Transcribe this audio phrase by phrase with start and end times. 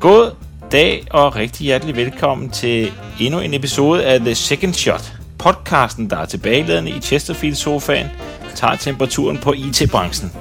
[0.00, 0.30] God
[0.72, 5.12] dag og rigtig hjertelig velkommen til endnu en episode af The Second Shot.
[5.38, 8.06] Podcasten, der er tilbageladende i Chesterfield-sofaen,
[8.54, 10.32] tager temperaturen på IT-branchen.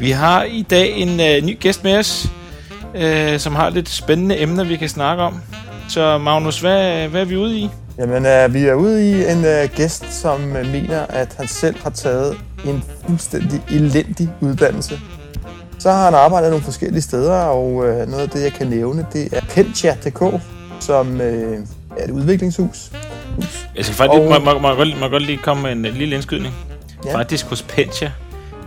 [0.00, 2.28] Vi har i dag en øh, ny gæst med os,
[2.94, 5.40] øh, som har lidt spændende emner, vi kan snakke om.
[5.88, 7.70] Så Magnus, hvad, hvad er vi ude i?
[7.98, 11.76] Jamen, øh, vi er ude i en øh, gæst, som øh, mener, at han selv
[11.82, 15.00] har taget en fuldstændig elendig uddannelse.
[15.86, 19.06] Så har han arbejdet nogle forskellige steder, og øh, noget af det, jeg kan nævne,
[19.12, 20.40] det er Pentchat.dk,
[20.80, 21.58] som øh,
[21.96, 22.90] er et udviklingshus.
[23.76, 25.94] Jeg skal faktisk Og- må, må, må, godt, må godt lige komme med en øh,
[25.94, 26.54] lille indskydning.
[27.04, 27.10] Ja.
[27.10, 27.16] Ja.
[27.18, 28.12] Faktisk hos Pentia,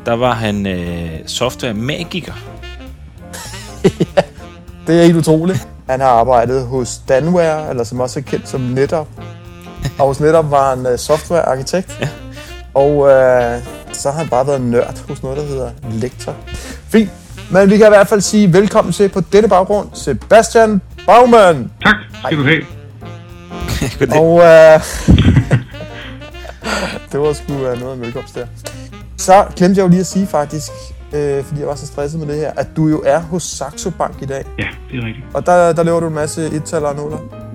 [0.06, 2.34] der var han øh, software-magiker.
[4.88, 5.68] Det er helt utroligt.
[5.90, 9.10] Han har arbejdet hos Danware, eller som også er kendt som NetApp.
[10.00, 11.98] Og hos NetApp var han øh, softwarearkitekt.
[12.02, 12.10] Ja.
[12.74, 13.60] Og øh,
[13.94, 16.36] så har han bare været nørd hos noget, der hedder Lektor.
[16.90, 17.10] Fint.
[17.52, 21.72] Men vi kan i hvert fald sige velkommen til på denne baggrund, Sebastian Baumann.
[21.84, 22.64] Tak skal du have.
[24.20, 24.80] Og øh,
[27.12, 28.48] det var sgu uh, noget af en velkomst der.
[29.18, 30.72] Så glemte jeg jo lige at sige faktisk,
[31.14, 33.90] øh, fordi jeg var så stresset med det her, at du jo er hos Saxo
[33.90, 34.46] Bank i dag.
[34.60, 35.26] Ja, det er rigtigt.
[35.34, 37.49] Og der, der laver du en masse et-taller og nuller.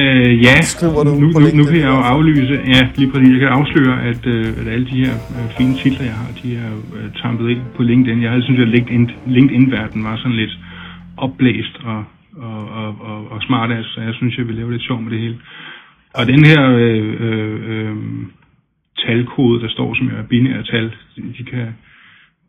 [0.00, 3.32] Øh, ja, Skriver du nu, nu, nu kan jeg jo aflyse, ja, lige præcis.
[3.32, 6.48] Jeg kan afsløre, at, øh, at alle de her øh, fine titler, jeg har, de
[6.56, 8.22] er jo øh, tampet ind på LinkedIn.
[8.22, 10.58] Jeg havde synes, at LinkedIn, LinkedIn-verden var sådan lidt
[11.16, 12.04] opblæst og,
[12.36, 15.10] og, og, og, og smart af, så jeg synes, jeg vil lave lidt sjov med
[15.10, 15.38] det hele.
[16.14, 17.96] Og den her øh, øh, øh,
[19.06, 20.94] talkode, der står som er binære tal,
[21.38, 21.66] de kan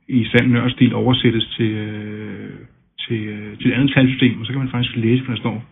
[0.08, 2.50] i sand nørstil oversættes til, øh,
[3.08, 5.64] til, øh, til et andet talsystem, og så kan man faktisk læse, hvad der står.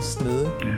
[0.00, 0.48] Snedig.
[0.64, 0.76] Ja.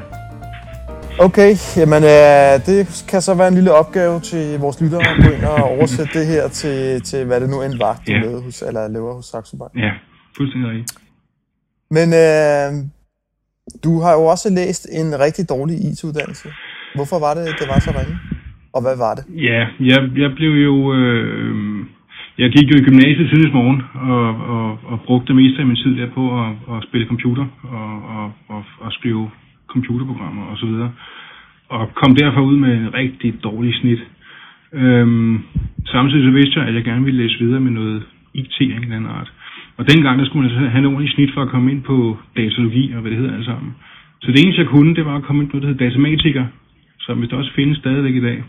[1.27, 5.31] Okay, jamen øh, det kan så være en lille opgave til vores lyttere at gå
[5.37, 8.63] ind og oversætte det her til, til hvad det nu end var, du lavede hos,
[8.63, 9.73] eller laver hos Saxo Bank.
[9.77, 9.93] Ja,
[10.37, 10.93] fuldstændig rigtigt.
[11.97, 12.69] Men øh,
[13.85, 16.49] du har jo også læst en rigtig dårlig IT-uddannelse.
[16.95, 18.17] Hvorfor var det, det var så ringe?
[18.75, 19.25] Og hvad var det?
[19.49, 19.61] Ja,
[19.91, 20.95] jeg, jeg blev jo...
[20.95, 21.87] Øh,
[22.39, 25.77] jeg gik jo i gymnasiet tidligst morgen og, og, og brugte det meste af min
[25.77, 29.31] tid der på at, at spille computer og, og, og, og skrive
[29.67, 30.93] computerprogrammer og så videre.
[31.69, 34.03] Og kom derfor ud med en rigtig dårlig snit.
[34.73, 35.43] Øhm,
[35.87, 38.03] samtidig så vidste jeg, at jeg gerne ville læse videre med noget
[38.35, 39.33] IT af en eller anden art.
[39.77, 42.19] Og dengang, der skulle man altså have en ordentlig snit for at komme ind på
[42.37, 43.75] datalogi og hvad det hedder alt sammen.
[44.23, 46.47] Så det eneste, jeg kunne, det var at komme ind på noget, der hedder datamatiker,
[47.01, 48.45] som vist også findes stadigvæk i dag.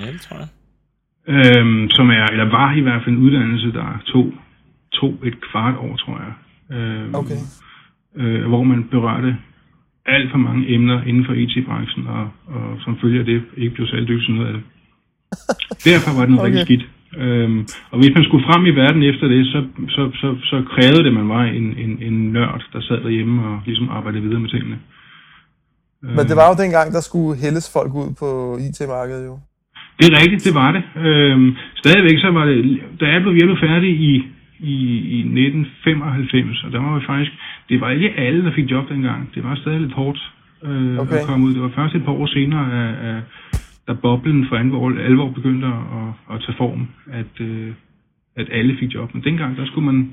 [0.00, 0.48] Ja, det tror jeg.
[1.28, 4.26] Øhm, som er, eller var i hvert fald en uddannelse, der tog,
[4.92, 6.32] tog et kvart år, tror jeg.
[6.76, 7.40] Øhm, Okay.
[8.16, 9.36] øh, hvor man berørte
[10.06, 13.86] alt for mange emner inden for IT-branchen, og, og som følge af det ikke blev
[13.86, 14.62] særlig dygtig noget af det.
[15.90, 16.52] Derfor var det noget Okay.
[16.52, 16.60] okay.
[16.60, 16.84] rigtig skidt.
[17.22, 21.02] Øhm, og hvis man skulle frem i verden efter det, så, så, så, så krævede
[21.04, 24.40] det, at man var en, en, en nørd, der sad derhjemme og ligesom arbejdede videre
[24.40, 24.78] med tingene.
[26.02, 28.28] Men det var jo dengang, der skulle hældes folk ud på
[28.66, 29.38] IT-markedet jo.
[29.98, 30.82] Det er rigtigt, det var det.
[31.06, 34.12] Øhm, stadigvæk så var det, da jeg blev hjælpet færdig i,
[34.58, 34.74] i,
[35.16, 37.32] i 1995, og der var vi faktisk,
[37.68, 39.30] det var ikke alle, der fik job dengang.
[39.34, 40.32] Det var stadig lidt hårdt
[40.64, 41.14] øh, Okay.
[41.14, 41.54] at komme ud.
[41.54, 43.22] Det var først et par år senere, at, at,
[43.88, 47.72] da boblen for alvor, alvor begyndte at, at tage form, at, øh,
[48.36, 49.14] at alle fik job.
[49.14, 50.12] Men dengang, der skulle man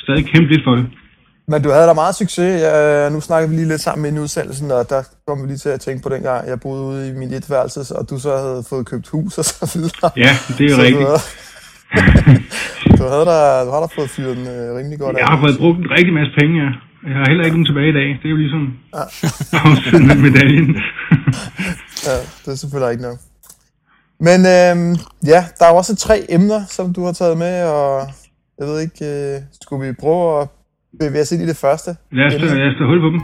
[0.00, 0.86] stadig kæmpe lidt for det.
[1.48, 2.62] Men du havde da meget succes.
[2.62, 5.68] Jeg, nu snakker vi lige lidt sammen i udsendelsen, og der kom vi lige til
[5.68, 8.86] at tænke på dengang, jeg boede ude i min etværelse, og du så havde fået
[8.86, 10.10] købt hus og så videre.
[10.16, 11.06] Ja, det er Så du rigtigt.
[11.06, 11.20] havde-
[12.98, 15.56] du, havde da, du har da fået fyret den øh, rimelig godt Jeg har fået
[15.58, 16.70] brugt en rigtig masse penge, ja.
[17.08, 18.08] Jeg har heller ikke nogen tilbage i dag.
[18.20, 18.62] Det er jo ligesom
[19.52, 20.68] bagsiden af medaljen.
[22.06, 23.18] Ja, det er selvfølgelig ikke nok.
[24.20, 24.96] Men øhm,
[25.32, 28.08] ja, der er jo også tre emner, som du har taget med, og
[28.58, 30.48] jeg ved ikke, øh, skulle vi prøve at
[31.00, 31.90] bevæge os ind i det første?
[32.18, 33.20] Lad os, lad os hul på dem.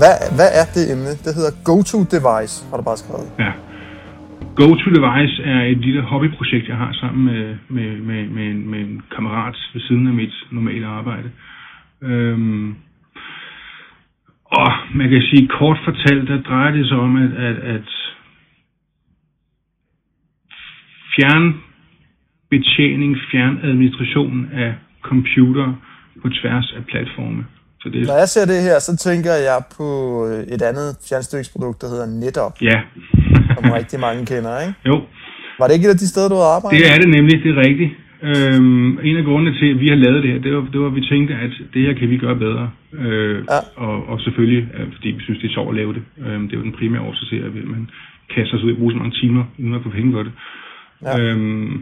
[0.00, 1.12] Hvad, hvad er det emne?
[1.24, 3.28] Det hedder Go-To-Device, har du bare skrevet.
[3.44, 3.52] Ja.
[4.60, 9.02] Go-to-device er et lille hobbyprojekt, jeg har sammen med, med, med, med, en, med en
[9.14, 11.30] kammerat ved siden af mit normale arbejde.
[12.02, 12.74] Øhm,
[14.44, 17.88] og man kan sige, kort fortalt, der drejer det sig om, at, at, at
[22.50, 25.66] fjernbetjening, fjernadministration af computer
[26.22, 27.44] på tværs af platforme.
[27.80, 29.86] Så det Når jeg ser det her, så tænker jeg på
[30.28, 32.78] øh, et andet fjernstyringsprodukt, der hedder NetUp, ja.
[33.56, 34.74] som rigtig mange kender, ikke?
[34.90, 34.96] jo,
[35.58, 36.78] Var det ikke et af de steder, du havde arbejdet?
[36.80, 37.92] Det er det nemlig, det er rigtigt.
[38.30, 40.86] Øhm, en af grundene til, at vi har lavet det her, det var, det var,
[40.92, 42.70] at vi tænkte, at det her kan vi gøre bedre.
[43.02, 43.60] Øh, Ja.
[43.86, 46.02] og, og selvfølgelig, øh, fordi vi synes, det er sjovt at lave det.
[46.24, 47.82] Øh, det er jo den primære årsag til, at man
[48.34, 50.32] kaster sig ud og bruger så mange timer, uden at få penge for det.
[51.02, 51.12] Ja.
[51.20, 51.72] Øhm,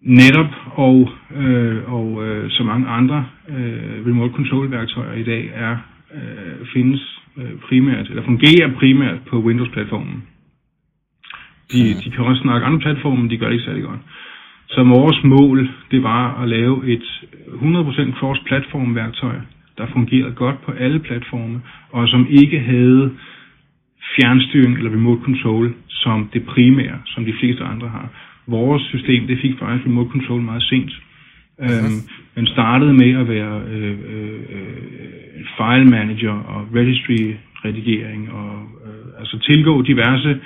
[0.00, 5.76] netop og, øh, og øh, så mange andre øh, remote control værktøjer i dag er
[6.14, 10.22] øh, findes øh, primært, eller fungerer primært på Windows-platformen.
[11.72, 12.00] De, mm.
[12.02, 14.00] de kan også snakke andre platforme, men de gør det ikke særlig godt.
[14.68, 19.36] Så vores mål, det var at lave et 100% cross-platform værktøj,
[19.78, 21.60] der fungerede godt på alle platforme,
[21.90, 23.10] og som ikke havde
[24.16, 28.08] fjernstyring eller remote control som det primære, som de fleste andre har.
[28.56, 30.92] Vores system, det fik faktisk remote control meget sent.
[31.60, 31.98] Øhm,
[32.34, 34.40] men startede med at være øh, øh,
[35.56, 37.34] file manager og registry
[37.64, 38.52] redigering og
[38.86, 40.40] øh, altså tilgå diverse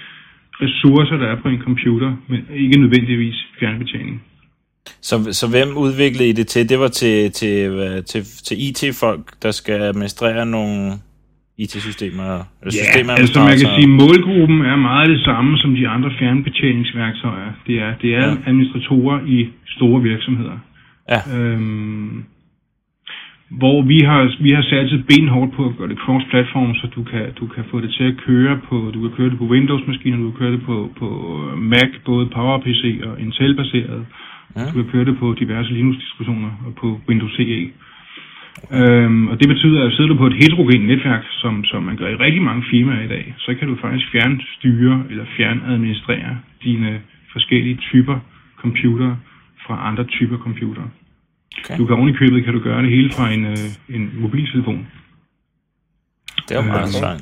[0.62, 4.22] ressourcer, der er på en computer, men ikke nødvendigvis fjernbetjening.
[5.00, 6.68] Så, så hvem udviklede I det til?
[6.68, 7.60] Det var til, til,
[8.04, 10.92] til, til IT-folk, der skal administrere nogle
[11.62, 12.24] IT-systemer?
[12.60, 16.10] Eller ja, systemer, altså man kan sige, målgruppen er meget det samme som de andre
[16.18, 17.50] fjernbetjeningsværktøjer.
[17.66, 18.36] Det er, det er ja.
[18.46, 20.58] administratorer i store virksomheder.
[21.12, 21.20] Ja.
[21.36, 22.24] Øhm,
[23.60, 27.02] hvor vi har, vi har sat et benhårdt på at gøre det cross-platform, så du
[27.10, 30.16] kan, du kan få det til at køre på, du kan køre det på Windows-maskiner,
[30.16, 31.08] du kan køre det på, på
[31.56, 34.06] Mac, både PowerPC og Intel-baseret.
[34.56, 34.64] Ja.
[34.66, 37.70] Du kan køre det på diverse Linux-distributioner og på Windows CE.
[38.70, 42.08] Øhm, og det betyder, at sidder du på et heterogen netværk, som, som man gør
[42.08, 47.00] i rigtig mange firmaer i dag, så kan du faktisk fjernstyre eller fjernadministrere dine
[47.32, 48.18] forskellige typer
[48.56, 49.16] computer
[49.66, 50.82] fra andre typer computer.
[51.58, 51.78] Okay.
[51.78, 54.86] Du kan oven i købet kan du gøre det hele fra en, øh, en mobiltelefon.
[56.48, 57.20] Det er jo meget øh.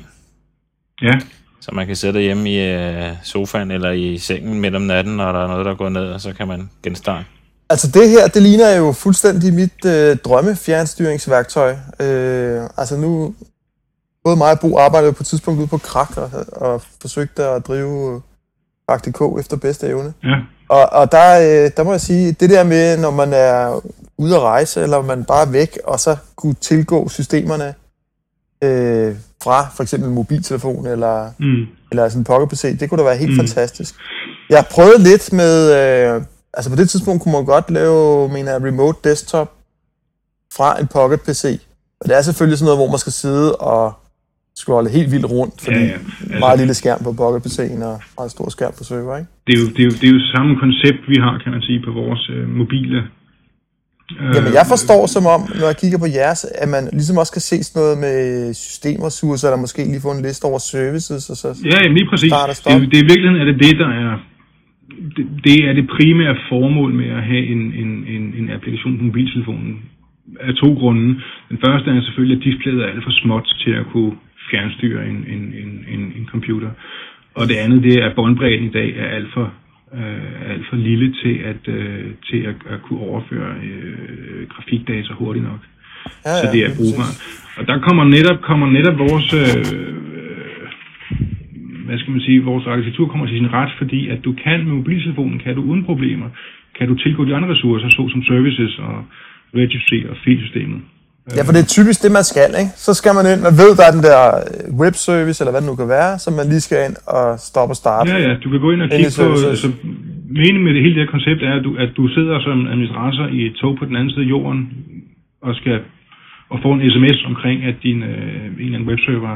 [1.01, 1.19] Ja.
[1.59, 5.31] Så man kan sætte hjemme i øh, sofaen eller i sengen midt om natten, når
[5.31, 7.25] der er noget, der går ned, og så kan man genstarte.
[7.71, 11.75] Altså det her, det ligner jo fuldstændig mit øh, drømme fjernstyringsværktøj.
[11.99, 13.35] Øh, altså nu,
[14.23, 17.67] både mig og Bo arbejdede på et tidspunkt ude på Krak og, og forsøgte at
[17.67, 18.21] drive
[18.87, 20.13] Praktik K efter bedste evne.
[20.23, 20.35] Ja.
[20.69, 23.81] Og, og der, øh, der må jeg sige, det der med, når man er
[24.17, 27.73] ude at rejse, eller man bare er væk, og så kunne tilgå systemerne
[28.63, 31.65] øh, fra for eksempel mobiltelefon eller, mm.
[31.91, 33.37] eller sådan en pocket PC, det kunne da være helt mm.
[33.37, 33.95] fantastisk.
[34.49, 36.21] Jeg har prøvet lidt med, øh,
[36.53, 39.51] altså på det tidspunkt kunne man godt lave, mener jeg, remote desktop
[40.57, 41.43] fra en pocket PC.
[41.99, 43.93] Og det er selvfølgelig sådan noget, hvor man skal sidde og
[44.55, 45.93] scrolle helt vildt rundt, fordi ja, ja.
[45.93, 49.29] Altså, meget lille skærm på Pocket PC'en og meget stor skærm på server, ikke?
[49.47, 51.61] Det er, jo, det, er jo, det er jo samme koncept, vi har, kan man
[51.67, 52.99] sige, på vores øh, mobile
[54.19, 57.33] Øh, Jamen, jeg forstår som om, når jeg kigger på jeres, at man ligesom også
[57.37, 58.17] kan se sådan noget med
[58.53, 62.31] systemressourcer, eller måske lige få en liste over services, og så Ja, jamen, lige præcis.
[62.31, 64.11] Det, det, er i virkeligheden er det det, der er
[65.43, 69.81] det, er det primære formål med at have en, en, en, en applikation på mobiltelefonen
[70.39, 71.21] af to grunde.
[71.49, 74.13] Den første er selvfølgelig, at displayet er alt for småt til at kunne
[74.51, 76.69] fjernstyre en, en, en, en, en computer.
[77.35, 79.53] Og det andet, det er, at båndbredden i dag er alt for
[79.93, 85.45] øh, alt for lille til at, øh, til at, at kunne overføre øh, grafikdata hurtigt
[85.45, 85.61] nok.
[86.25, 87.15] Ja, ja, så det er brugbart.
[87.57, 90.10] Og der kommer netop, kommer netop vores, øh,
[91.91, 94.73] hvad skal man sige, vores arkitektur kommer til sin ret, fordi at du kan med
[94.79, 96.29] mobiltelefonen, kan du uden problemer,
[96.77, 98.95] kan du tilgå de andre ressourcer, såsom services og
[99.61, 100.81] registry og filsystemet.
[101.37, 102.71] Ja, for det er typisk det, man skal, ikke?
[102.85, 105.69] Så skal man ind, man ved, der er den der øh, webservice, eller hvad det
[105.71, 108.05] nu kan være, som man lige skal ind og stoppe og starte.
[108.13, 109.69] Ja, ja, du kan gå ind og kigge på, altså,
[110.37, 113.25] meningen med det hele det her koncept er, at du, at du sidder som administrator
[113.37, 114.61] i et tog på den anden side af jorden,
[115.47, 115.77] og skal
[116.53, 119.33] og få en sms omkring, at din øh, en eller anden webserver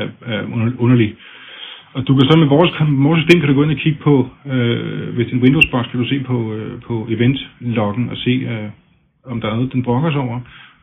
[0.00, 0.40] er, er
[0.84, 1.10] underlig.
[1.94, 2.70] Og du kan så med vores,
[3.06, 4.14] vores system kan du gå ind og kigge på,
[4.52, 8.68] øh, hvis din Windows-box kan du se på, øh, på event-loggen og se, øh,
[9.32, 10.40] om der er noget, den brokker sig over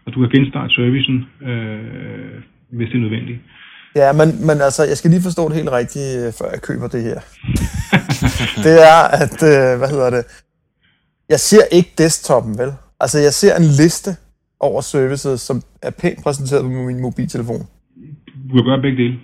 [0.07, 1.17] og du kan genstarte servicen,
[1.49, 2.35] øh,
[2.77, 3.39] hvis det er nødvendigt.
[3.95, 6.87] Ja, men, men altså, jeg skal lige forstå det helt rigtigt, øh, før jeg køber
[6.87, 7.19] det her.
[8.65, 10.23] det er, at, øh, hvad hedder det,
[11.29, 12.71] jeg ser ikke desktopen, vel?
[12.99, 14.11] Altså, jeg ser en liste
[14.59, 17.63] over services, som er pænt præsenteret på min mobiltelefon.
[18.49, 19.15] Du kan gøre begge dele.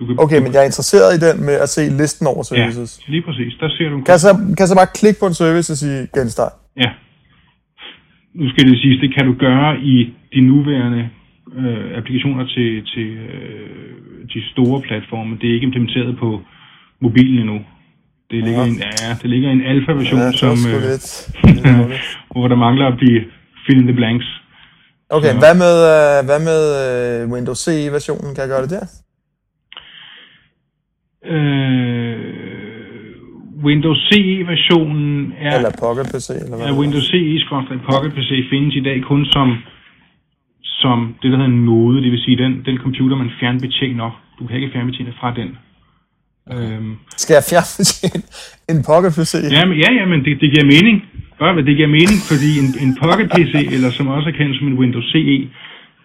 [0.00, 2.90] Du kan, okay, men jeg er interesseret i den med at se listen over services.
[3.00, 3.52] Ja, lige præcis.
[3.60, 3.96] Der ser du...
[4.06, 6.54] Kan jeg, så, kan jeg så bare klikke på en service og sige genstart?
[6.84, 6.90] Ja,
[8.34, 9.96] nu skal det siges, det kan du gøre i
[10.34, 11.02] de nuværende
[11.58, 15.38] øh, applikationer til, til øh, de store platforme.
[15.40, 16.40] Det er ikke implementeret på
[17.00, 17.58] mobilen endnu.
[18.30, 18.68] Det ligger, ja.
[18.68, 20.94] en, ja, det ligger en alfa-version, ja, som, øh,
[22.34, 23.20] hvor der mangler at blive
[23.66, 24.26] fill in the blanks.
[25.16, 25.38] Okay, Så.
[25.42, 28.34] hvad med, øh, hvad med øh, Windows CE-versionen?
[28.34, 28.86] Kan jeg gøre det der?
[31.26, 32.16] Øh,
[33.64, 35.56] Windows CE-versionen er...
[35.56, 36.66] Eller Pocket PC, eller hvad?
[36.66, 37.38] Ja, Windows CE
[37.90, 39.48] Pocket PC findes i dag kun som,
[40.62, 44.10] som det, der hedder en node, det vil sige den, den computer, man fjernbetjener.
[44.38, 45.50] Du kan ikke fjernbetjene fra den.
[46.54, 48.22] Øhm, Skal jeg fjernbetjene
[48.72, 49.32] en Pocket PC?
[49.56, 50.96] ja, men, ja, ja, men det, det giver mening.
[51.38, 54.52] Godt, men det giver mening, fordi en, en Pocket PC, eller som også er kendt
[54.58, 55.38] som en Windows CE,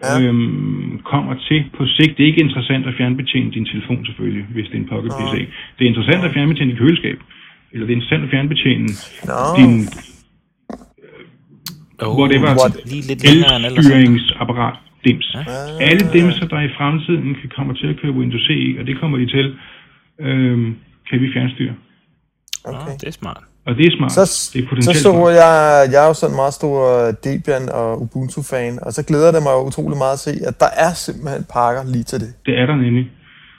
[0.02, 0.20] Ja.
[0.20, 2.16] øhm, kommer til på sigt.
[2.16, 5.34] Det er ikke interessant at fjernbetjene din telefon selvfølgelig, hvis det er en Pocket PC.
[5.76, 7.18] Det er interessant at fjernbetjene dit køleskab.
[7.72, 8.88] Eller det er interessant at fjernbetjene
[9.30, 9.40] Nå.
[9.58, 9.88] din
[12.02, 12.76] Oh, whatever What?
[12.86, 15.36] Elstyringsapparat dims.
[15.80, 19.18] Alle dimser, der i fremtiden kan komme til at køre Windows CE, og det kommer
[19.18, 19.56] de til,
[20.20, 20.76] øhm,
[21.10, 21.74] kan vi fjernstyre.
[22.64, 22.78] Okay.
[22.78, 23.42] Ah, det er smart.
[23.66, 24.12] Og det er smart.
[24.12, 25.32] Så, det er så så smart.
[25.42, 25.54] jeg,
[25.92, 26.76] jeg er jo sådan en meget stor
[27.24, 30.70] Debian og Ubuntu-fan, og så glæder det mig jo utrolig meget at se, at der
[30.84, 32.30] er simpelthen pakker lige til det.
[32.46, 33.04] Det er der nemlig.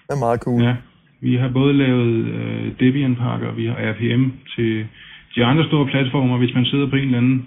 [0.05, 0.59] Det er meget cool.
[0.63, 0.75] Ja.
[1.21, 4.23] Vi har både lavet øh, Debian-pakker, vi har RPM
[4.55, 4.71] til
[5.35, 6.37] de andre store platformer.
[6.37, 7.39] Hvis man sidder på en eller anden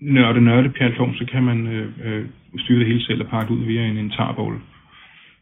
[0.00, 2.24] nørde nørde platform, så kan man øh, øh,
[2.58, 4.56] styre det hele selv og pakke ud via en, en tarball.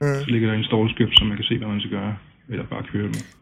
[0.00, 0.18] Mm.
[0.22, 2.14] Så ligger der en install-script, så man kan se, hvad man skal gøre,
[2.48, 3.41] eller bare køre det.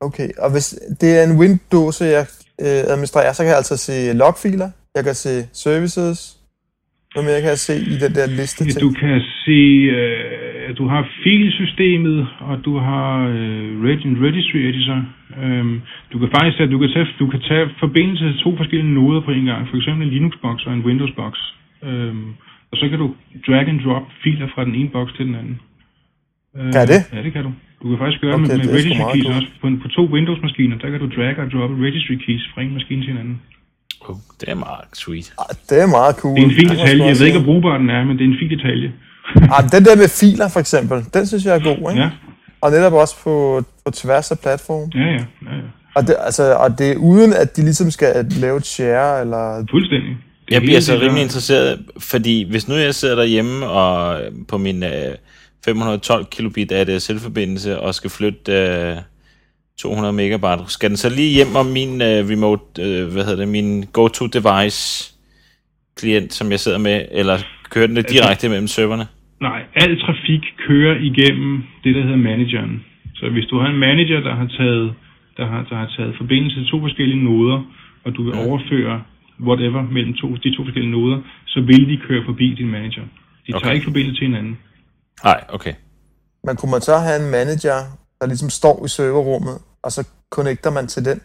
[0.00, 0.68] Okay, og hvis
[1.00, 2.26] det er en Windows, jeg
[2.64, 5.32] øh, administrerer, så kan jeg altså se logfiler, jeg kan se
[5.64, 6.18] services,
[7.12, 8.82] hvad mere kan jeg se i den der liste Ja, ting?
[8.86, 9.60] du kan se,
[9.98, 13.68] øh, at du har filsystemet, og du har øh,
[14.26, 14.98] registry editor.
[15.42, 15.76] Øhm,
[16.12, 19.20] du kan faktisk tage, du kan tage, du kan tage forbindelse til to forskellige noder
[19.26, 21.34] på en gang, for eksempel en Linux-box og en Windows-box.
[21.88, 22.28] Øhm,
[22.70, 23.08] og så kan du
[23.46, 25.56] drag and drop filer fra den ene boks til den anden.
[26.56, 27.00] Øh, Kan jeg det?
[27.14, 27.52] Ja, det kan du.
[27.82, 29.34] Du kan faktisk gøre Okay, med, det med registry keys cool.
[29.36, 29.48] også.
[29.62, 33.00] På, på to Windows-maskiner, der kan du drag og droppe registry keys fra en maskine
[33.04, 33.36] til en anden.
[34.08, 35.28] Oh, det er meget sweet.
[35.42, 36.34] Ah, det er meget cool.
[36.36, 37.04] Det er en fin detalje.
[37.10, 38.88] Jeg ved ikke, hvor brugbar den er, men det er en fin detalje.
[39.56, 42.02] Ah, den der med filer for eksempel, den synes jeg er god, ikke?
[42.02, 42.10] Ja,
[42.60, 43.34] Og netop også på,
[43.84, 44.90] på tværs af platform.
[44.94, 45.12] ja, ja.
[45.48, 45.68] ja, ja.
[45.94, 49.66] Og det, altså, og det er uden, at de ligesom skal lave et share, eller...
[49.70, 50.08] Fuldstændig.
[50.10, 50.16] Det
[50.48, 54.58] er Jeg bliver så der- rimelig interesseret, fordi hvis nu jeg sidder derhjemme og på
[54.58, 54.90] min øh,
[55.64, 58.96] 512 kilobit ADSL-forbindelse og skal flytte øh,
[59.78, 63.48] 200 megabyte, skal den så lige hjem om min øh, remote, øh, hvad hedder det,
[63.48, 64.80] min go-to-device
[65.96, 67.36] klient, som jeg sidder med, eller
[67.70, 69.06] kører den det direkte mellem serverne?
[69.40, 72.84] Nej, al trafik kører igennem det, der hedder manageren.
[73.14, 74.94] Så hvis du har en manager, der har taget,
[75.36, 77.58] der har, der har taget forbindelse til to forskellige noder,
[78.04, 78.46] og du vil Ja.
[78.48, 79.02] overføre
[79.48, 83.02] whatever mellem to, de to forskellige noder, så vil de køre forbi din manager.
[83.46, 83.74] De tager Okay.
[83.74, 84.58] ikke forbindelse til hinanden.
[85.24, 85.74] Nej, okay.
[86.44, 87.78] Men kunne man så have en manager,
[88.20, 91.20] der ligesom står i serverrummet, og så connecter man til den?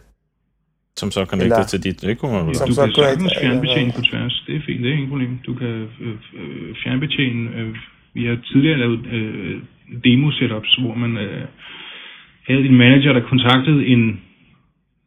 [0.96, 2.00] Som så connecter Eller- til dit.
[2.00, 4.44] Det kunne man vel Som du så kan sagtens fjernbetjene på tværs.
[4.46, 5.38] Det er fint, det er ingen problem.
[5.46, 5.72] Du kan
[6.06, 7.42] øh, øh, fjernbetjene.
[7.58, 7.76] Øh,
[8.14, 9.62] vi har tidligere lavet øh,
[10.04, 11.44] demo-setups, hvor man øh,
[12.48, 14.20] havde en manager, der kontaktede en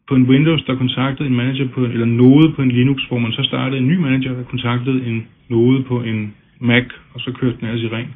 [0.10, 3.32] på en Windows, der kontaktede en manager på, eller node på en Linux, hvor man
[3.32, 7.58] så startede en ny manager, der kontaktede en node på en Mac, og så kørte
[7.60, 8.10] den altså i ring.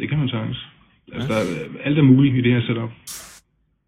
[0.00, 0.58] Det kan man sagtens.
[1.14, 1.44] Altså, der er,
[1.84, 2.90] alt er muligt i det her setup.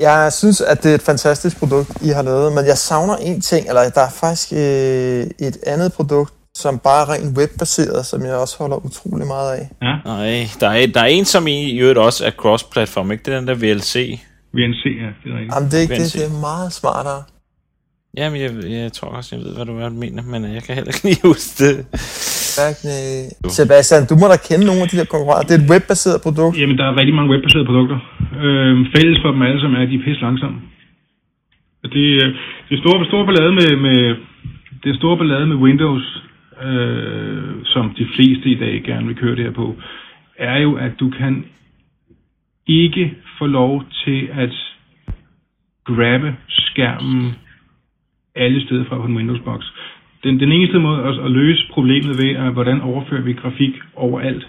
[0.00, 3.40] Jeg synes, at det er et fantastisk produkt, I har lavet, men jeg savner en
[3.40, 8.24] ting, eller der er faktisk øh, et andet produkt, som bare er rent webbaseret, som
[8.24, 9.68] jeg også holder utrolig meget af.
[9.82, 13.24] Ja, Nej, der er, der er en, som i i øvrigt også er cross-platform, ikke?
[13.24, 13.94] Det er den der VLC.
[14.54, 15.54] VNC, ja, det er rigtigt.
[15.54, 17.22] Jamen, det er ikke det, det er meget smartere.
[18.16, 20.74] Jamen, jeg, jeg tror også, jeg ved, hvad du hvad du mener, men jeg kan
[20.74, 21.86] heller ikke lige huske det.
[22.92, 25.46] Øh, Sebastian, du må da kende nogle af de der konkurrenter.
[25.48, 26.54] Det er et webbaseret produkt.
[26.60, 27.98] Jamen, der er rigtig mange webbaserede produkter.
[28.44, 30.58] Øh, fælles for dem alle sammen er, at de er pisse langsomme.
[31.82, 32.28] Og Det, øh,
[32.70, 34.00] det store, store ballade med, med,
[34.84, 36.04] det store ballade med Windows,
[36.66, 39.66] øh, som de fleste i dag gerne vil køre det her på,
[40.38, 41.44] er jo, at du kan
[42.66, 44.54] ikke få lov til at
[45.84, 47.34] grabbe skærmen
[48.34, 49.60] alle steder fra på en Windows-box.
[50.24, 54.44] Den, den eneste måde at, at løse problemet ved, er, hvordan overfører vi grafik overalt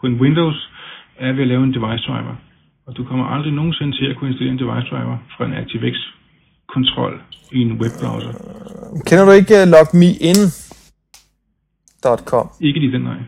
[0.00, 0.70] på en Windows,
[1.18, 2.34] er ved at lave en device driver.
[2.86, 7.14] Og du kommer aldrig nogensinde til at kunne installere en device driver fra en ActiveX-kontrol
[7.52, 8.32] i en webbrowser.
[9.06, 10.46] Kender du ikke uh, logmein.com?
[12.60, 13.20] Ikke lige den, nej.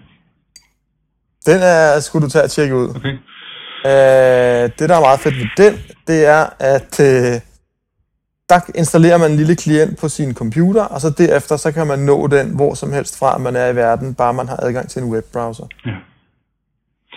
[1.48, 2.88] Den er, skulle du tage og tjekke ud.
[2.98, 3.14] Okay?
[3.90, 5.74] Øh, det, der er meget fedt ved den,
[6.06, 7.34] det er, at øh,
[8.50, 11.98] der installerer man en lille klient på sin computer, og så derefter så kan man
[11.98, 15.02] nå den hvor som helst fra, man er i verden, bare man har adgang til
[15.02, 15.66] en webbrowser.
[15.86, 15.96] Ja.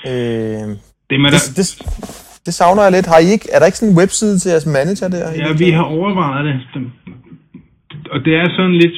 [0.09, 0.67] Øh,
[1.09, 1.65] Det med det, det,
[2.45, 3.07] det savner jeg lidt.
[3.13, 5.25] Har I ikke, er der ikke sådan en webside til jeres manager der?
[5.41, 6.57] Ja, vi har overvejet det.
[8.13, 8.97] Og det er sådan lidt,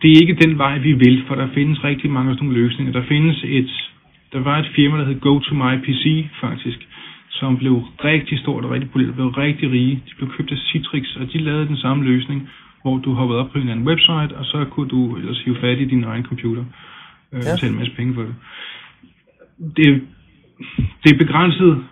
[0.00, 2.60] det er ikke den vej, vi vil, for der findes rigtig mange af sådan nogle
[2.62, 2.92] løsninger.
[2.98, 3.72] Der findes et,
[4.32, 6.04] der var et firma, der hed GoToMyPC
[6.44, 6.80] faktisk,
[7.38, 7.74] som blev
[8.10, 9.94] rigtig stort og rigtig populært, blev rigtig rige.
[10.06, 12.48] De blev købt af Citrix, og de lavede den samme løsning,
[12.82, 15.56] hvor du hoppede op på en eller anden website, og så kunne du ellers hive
[15.60, 16.64] fat i din egen computer
[17.32, 17.52] øh, Ja.
[17.52, 18.34] og betale en masse penge for det.
[19.76, 20.02] Det,
[21.02, 21.84] det er begrænset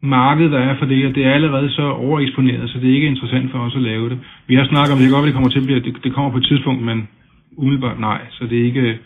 [0.00, 3.06] marked, der er for det, og det er allerede så overeksponeret, så det er ikke
[3.06, 4.18] interessant for os at lave det.
[4.46, 6.30] Vi har snakket om, det godt, at det kommer til at blive, det, det kommer
[6.30, 7.08] på et tidspunkt, men
[7.56, 8.20] umiddelbart nej.
[8.30, 8.98] Så det er ikke,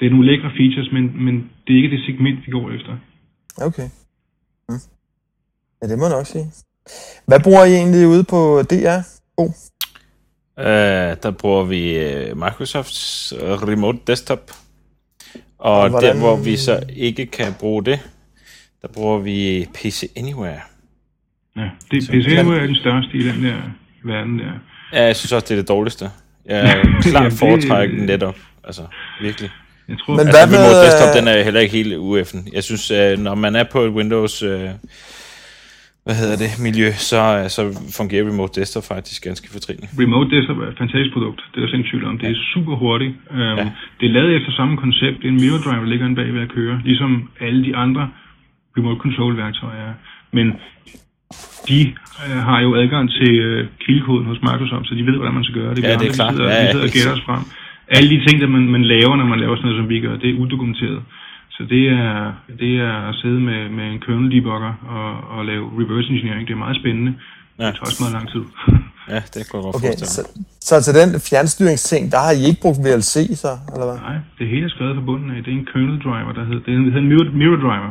[0.00, 1.34] det er nogle lækre features, men, men
[1.66, 2.92] det er ikke det segment, vi går efter.
[3.68, 3.88] Okay.
[4.70, 4.80] Mm.
[5.82, 6.52] Ja, det må jeg nok sige.
[7.26, 8.98] Hvad bruger I egentlig ude på DR?
[9.36, 9.46] Oh.
[9.46, 10.64] Uh,
[11.22, 11.96] der bruger vi
[12.30, 14.50] uh, Microsofts Remote Desktop.
[15.58, 18.00] Og, Og hvordan- der, hvor vi så ikke kan bruge det,
[18.82, 20.60] der bruger vi PC Anywhere.
[21.56, 23.56] Ja, det, PC er den største i den der
[24.04, 24.52] verden der.
[24.92, 26.10] Ja, jeg synes også, det er det dårligste.
[26.46, 28.36] Jeg er klart foretrækker den netop.
[28.64, 28.86] Altså,
[29.20, 29.50] virkelig.
[29.90, 31.92] Jeg tror, Men Men, hvad Altså, med, Remote Desktop, øh, den er heller ikke helt
[32.08, 32.40] ueffen.
[32.56, 34.34] Jeg synes, øh, når man er på et Windows...
[34.42, 34.70] Øh,
[36.06, 37.20] hvad hedder det, miljø, så,
[37.56, 37.62] så
[37.98, 39.90] fungerer Remote Desktop faktisk ganske fortrinligt.
[40.02, 41.40] Remote Desktop er et fantastisk produkt.
[41.52, 42.14] Det er der tvivl om.
[42.18, 43.14] Det er super hurtigt.
[43.30, 43.66] Um, Ja.
[43.98, 45.16] Det er lavet efter samme koncept.
[45.20, 46.74] Det er en mirror drive, der ligger inde bag ved at køre.
[46.90, 47.10] Ligesom
[47.46, 48.02] alle de andre
[48.76, 49.94] remote control værktøjer er.
[50.36, 50.46] Men
[51.68, 51.80] de
[52.26, 55.56] øh, har jo adgang til øh, kildekoden hos Microsoft, så de ved, hvordan man skal
[55.60, 55.82] gøre det.
[55.82, 56.32] Vi Ja, det er klart.
[56.32, 57.42] Vi sidder, Ja, vi ja, sidder og gætter os frem.
[57.96, 60.16] Alle de ting, der man, man laver, når man laver sådan noget, som vi gør,
[60.16, 61.02] det er udokumenteret.
[61.50, 62.32] Så det er,
[62.62, 66.46] det er at sidde med, med en kernel debugger og, og lave reverse engineering.
[66.48, 67.12] Det er meget spændende.
[67.58, 67.66] Ja.
[67.66, 68.44] Det tager også meget lang tid.
[69.14, 70.22] Ja, det kunne jeg godt Okay, forestille så,
[70.68, 73.98] så til den fjernstyringsting, der har I ikke brugt VLC, så, eller hvad?
[74.08, 75.38] Nej, det hele er skrevet fra bunden af.
[75.44, 77.90] Det er en kernel driver, der hedder, det hedder en mirror, mirror driver.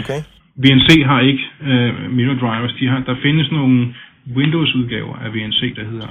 [0.00, 0.20] Okay.
[0.62, 2.74] VNC har ikke øh, mirror drivers.
[2.80, 3.94] De har, der findes nogle
[4.38, 6.10] Windows-udgaver af VNC, der hedder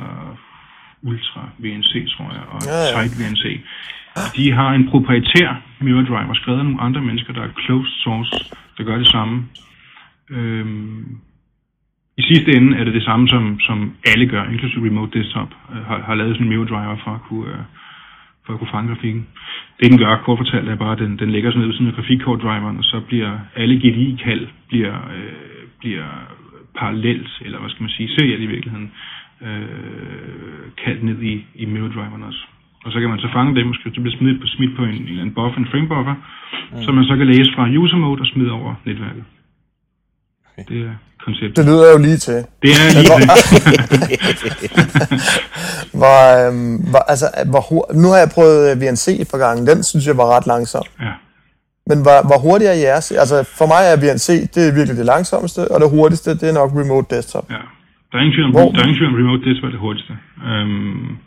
[1.03, 2.91] Ultra VNC, tror jeg, og Ja, ja.
[2.93, 3.45] Tight VNC.
[4.35, 8.31] De har en proprietær mirror driver, skrevet af nogle andre mennesker, der er closed source,
[8.77, 9.45] der gør det samme.
[10.29, 11.17] Øhm,
[12.17, 15.85] I sidste ende er det det samme, som, som alle gør, inklusive Remote Desktop, øh,
[15.85, 17.63] har, har lavet sådan en mirror driver for at kunne, øh,
[18.45, 19.27] for at kunne fange grafikken.
[19.79, 21.87] Det den gør, kort fortalt, er bare, at den, den lægger sig ned ved siden
[21.87, 26.07] af grafikkortdriveren, og så bliver alle GDI-kald bliver, øh, bliver
[26.79, 28.91] parallelt, eller hvad skal man sige, serielt i virkeligheden,
[29.47, 32.41] øh, kaldt ned i, i mirror også.
[32.85, 34.89] Og så kan man så fange dem, og det bliver smidt på, smidt på en,
[34.89, 36.15] en, eller anden buffer, en frame buffer,
[36.73, 36.83] mm.
[36.85, 39.23] som man så kan læse fra user mode og smide over netværket.
[40.49, 40.63] Okay.
[40.69, 40.93] Det er
[41.25, 41.55] konceptet.
[41.57, 42.39] Det lyder jo lige til.
[42.63, 43.29] Det er lige det.
[45.99, 49.59] Hvor, øhm, hvor, altså, hvor, hur- nu har jeg prøvet øh, VNC et par gange.
[49.71, 50.83] Den synes jeg var ret langsom.
[51.01, 51.13] ja.
[51.89, 53.11] Men hvor, hvor hurtigt er jeres?
[53.11, 56.53] Altså, for mig er VNC, det er virkelig det langsomste, og det hurtigste, det er
[56.53, 57.45] nok Remote Desktop.
[57.51, 57.55] Ja.
[58.11, 59.79] Der er ingen tvivl om, Hvor- der er ingen tvivl om remote desktop er det
[59.79, 60.13] hurtigste.
[60.49, 61.17] Øhm,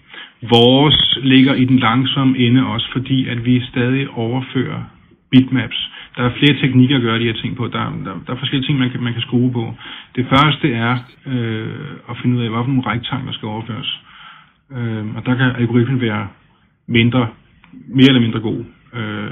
[0.57, 4.83] vores ligger i den langsomme ende også, fordi at vi stadig overfører
[5.31, 5.91] bitmaps.
[6.17, 7.69] Der er flere teknikker at gøre de her ting på.
[7.69, 9.75] Der, der, der er forskellige ting, man kan, man kan skrue på.
[10.17, 10.93] Det første er
[11.27, 14.01] øh, at finde ud af, hvilke nogle der skal overføres.
[14.77, 16.29] Øh, og der kan algoritmen være
[16.87, 17.29] mindre,
[17.73, 18.65] mere eller mindre god.
[18.95, 19.31] Øh,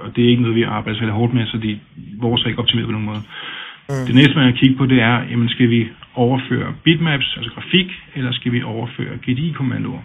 [0.00, 1.78] og det er ikke noget, vi arbejder særlig hårdt med, så de,
[2.20, 3.22] vores er ikke optimeret på nogen måde.
[3.88, 4.06] Mm.
[4.06, 5.88] Det næste, man kan kigge på, det er, jamen skal vi
[6.24, 10.02] overføre bitmaps, altså grafik, eller skal vi overføre GDI-kommandoer?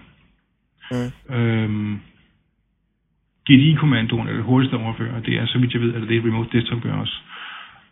[0.92, 1.36] Mm.
[1.36, 2.00] Øhm,
[3.48, 6.18] GDI-kommandoen er det hurtigste at overføre, og det er, så vidt jeg ved, at det
[6.18, 7.18] er Remote Desktop gør også.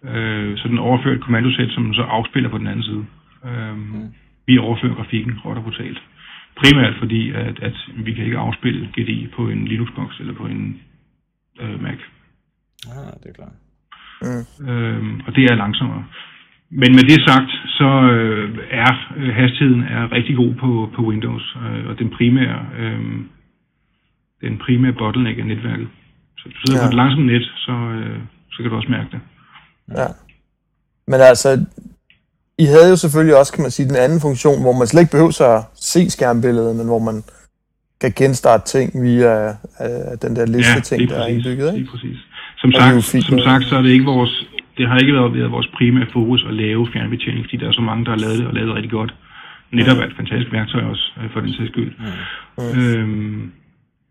[0.03, 3.05] Øh, så den overfører et kommandosæt, som den så afspiller på den anden side.
[3.45, 4.13] Øhm, mm.
[4.47, 6.01] Vi overfører grafikken råt og brutalt.
[6.62, 10.81] Primært fordi, at, at vi kan ikke afspille GDI på en Linux-box eller på en
[11.62, 11.99] øh, Mac.
[12.88, 13.55] Ah, det er klart.
[14.21, 14.69] Mm.
[14.69, 16.05] Øhm, og det er langsommere.
[16.81, 17.51] Men med det sagt,
[17.84, 18.46] så øh,
[18.84, 23.00] er øh, hastigheden er rigtig god på, på Windows, øh, og den primære, øh,
[24.46, 25.88] den primære bottleneck er netværket.
[26.38, 26.86] Så hvis du sidder Ja.
[26.88, 28.19] på et langsomt net, så, øh,
[28.52, 29.22] så kan du også mærke det.
[30.00, 30.08] Ja.
[31.12, 31.50] Men altså,
[32.63, 35.15] I havde jo selvfølgelig også, kan man sige, den anden funktion, hvor man slet ikke
[35.15, 37.17] behøver at se skærmbilledet, men hvor man
[38.02, 39.34] kan genstarte ting via
[39.86, 41.67] øh, den der liste ting, lige der er indbygget.
[41.67, 41.78] Ikke?
[41.80, 42.19] Lige præcis.
[42.62, 44.34] Som sagt, som sagt, så er det ikke vores,
[44.77, 47.81] det har ikke været, været vores primære fokus at lave fjernbetjening, fordi der er så
[47.81, 49.13] mange, der har lavet det og lavet det rigtig godt.
[49.71, 51.91] Netop er et fantastisk værktøj også, øh, for den sags skyld.
[52.57, 52.79] Mm.
[52.79, 53.51] Øhm,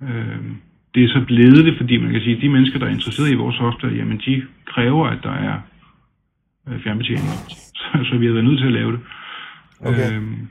[0.02, 0.56] øhm,
[0.94, 3.30] det er så blevet det, fordi man kan sige, at de mennesker, der er interesseret
[3.30, 5.56] i vores software, jamen de kræver, at der er
[6.68, 7.28] øh, fjernbetjening.
[7.80, 9.00] Så, så vi har været nødt til at lave det.
[9.80, 10.16] Okay.
[10.16, 10.48] Øhm,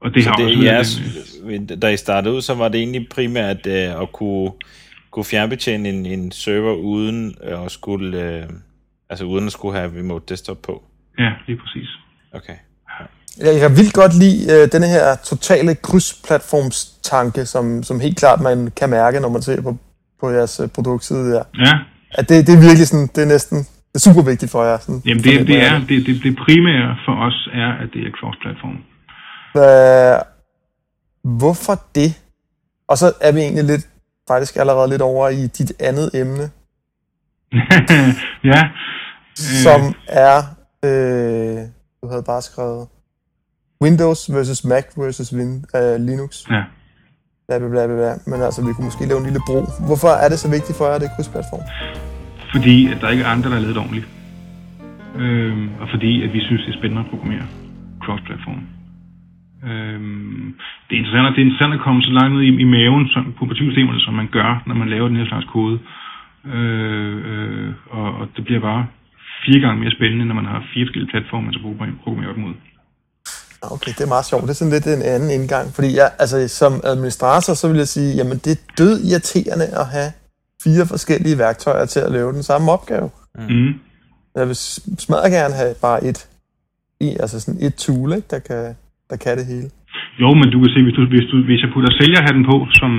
[0.00, 2.68] og det Så har det også er været jeres, da I startede ud, så var
[2.68, 4.50] det egentlig primært øh, at kunne,
[5.10, 8.42] kunne fjernbetjene en, en server uden øh, at skulle, øh,
[9.10, 10.82] altså uden at skulle have remote desktop på.
[11.18, 11.88] Ja, lige præcis.
[12.32, 12.56] Okay.
[13.38, 18.72] Jeg kan vildt godt lide øh, denne her totale krydsplatformstanke, som, som helt klart man
[18.78, 19.76] kan mærke, når man ser på,
[20.20, 21.44] på jeres øh, produktside der.
[21.58, 21.74] Ja,
[22.10, 23.58] At det, det er virkelig sådan, det er næsten
[23.90, 24.78] det er super vigtigt for jer.
[24.78, 28.10] Sådan, jamen det, det, er, det, det, det primære for os er, at det er
[28.18, 28.78] cross-platform.
[29.54, 30.18] Hvad,
[31.38, 32.10] hvorfor det?
[32.88, 33.86] Og så er vi egentlig lidt,
[34.28, 36.50] faktisk allerede lidt over i dit andet emne.
[38.52, 38.60] ja,
[39.64, 39.80] som
[40.26, 40.36] er,
[40.88, 41.58] øh,
[42.00, 42.88] du havde bare skrevet,
[43.84, 46.30] Windows versus Mac versus Win, øh, Linux.
[46.50, 46.62] Ja.
[47.46, 48.12] Bla, bla, bla, bla, bla.
[48.30, 49.58] Men altså, vi kunne måske lave en lille bro.
[49.88, 51.64] Hvorfor er det så vigtigt for jer, at det er krydsplatform?
[52.54, 54.08] Fordi at der ikke er andre, der er lavet ordentligt.
[55.22, 57.46] Øhm, og fordi at vi synes, det er spændende at programmere
[58.04, 58.60] cross-platform.
[59.68, 60.54] Øhm,
[60.86, 63.22] det, er interessant, det er interessant at komme så langt ned i, i maven som,
[63.36, 65.78] på operativsystemerne, som man gør, når man laver den her slags kode.
[66.54, 68.86] Øh, øh, og, og det bliver bare
[69.44, 71.60] fire gange mere spændende, når man har fire forskellige platforme, man så
[72.04, 72.54] programmerer dem ud.
[73.74, 74.42] Okay, det er meget sjovt.
[74.42, 75.66] Det er sådan lidt en anden indgang.
[75.76, 79.86] Fordi jeg, altså, som administrator, så vil jeg sige, jamen det er død irriterende at
[79.96, 80.10] have
[80.64, 83.08] fire forskellige værktøjer til at lave den samme opgave.
[83.48, 83.72] Mm.
[84.38, 84.56] Jeg vil
[85.06, 86.18] smadre gerne have bare et,
[87.24, 88.62] altså sådan et tool, ikke, der, kan,
[89.10, 89.68] der kan det hele.
[90.22, 92.90] Jo, men du kan se, hvis, du, hvis, du, hvis jeg putter sælgerhatten på, som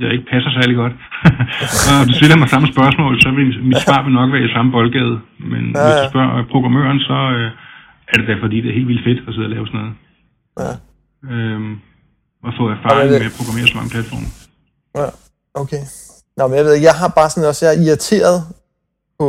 [0.00, 0.94] jeg ikke passer særlig godt,
[1.90, 4.70] og du stiller mig samme spørgsmål, så vil mit svar vil nok være i samme
[4.76, 5.16] boldgade.
[5.52, 5.86] Men ja, ja.
[5.86, 7.50] hvis du spørger programmøren, så øh,
[8.10, 9.94] er det da fordi, det er helt vildt fedt at sidde og lave sådan noget.
[10.62, 10.72] Ja.
[11.30, 11.72] Øhm,
[12.44, 14.28] og få erfaring med at programmere så mange platforme.
[14.98, 15.08] Ja,
[15.62, 15.82] okay.
[16.36, 18.38] Nå, men jeg ved jeg har bare sådan også, jeg er irriteret
[19.18, 19.28] på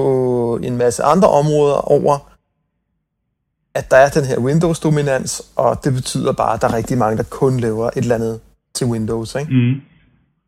[0.63, 2.15] en masse andre områder over,
[3.75, 7.17] at der er den her Windows-dominans, og det betyder bare, at der er rigtig mange,
[7.17, 8.39] der kun laver et eller andet
[8.75, 9.53] til Windows, ikke?
[9.53, 9.82] Mm.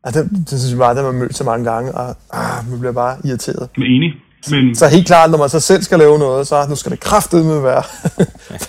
[0.04, 2.06] Og det, det synes jeg bare, at man mødt så mange gange, og
[2.40, 3.64] ah, man bliver bare irriteret.
[3.78, 4.10] Men enig.
[4.52, 4.74] Men...
[4.80, 7.56] Så helt klart, når man så selv skal lave noget, så nu skal det kraftedeme
[7.70, 7.84] være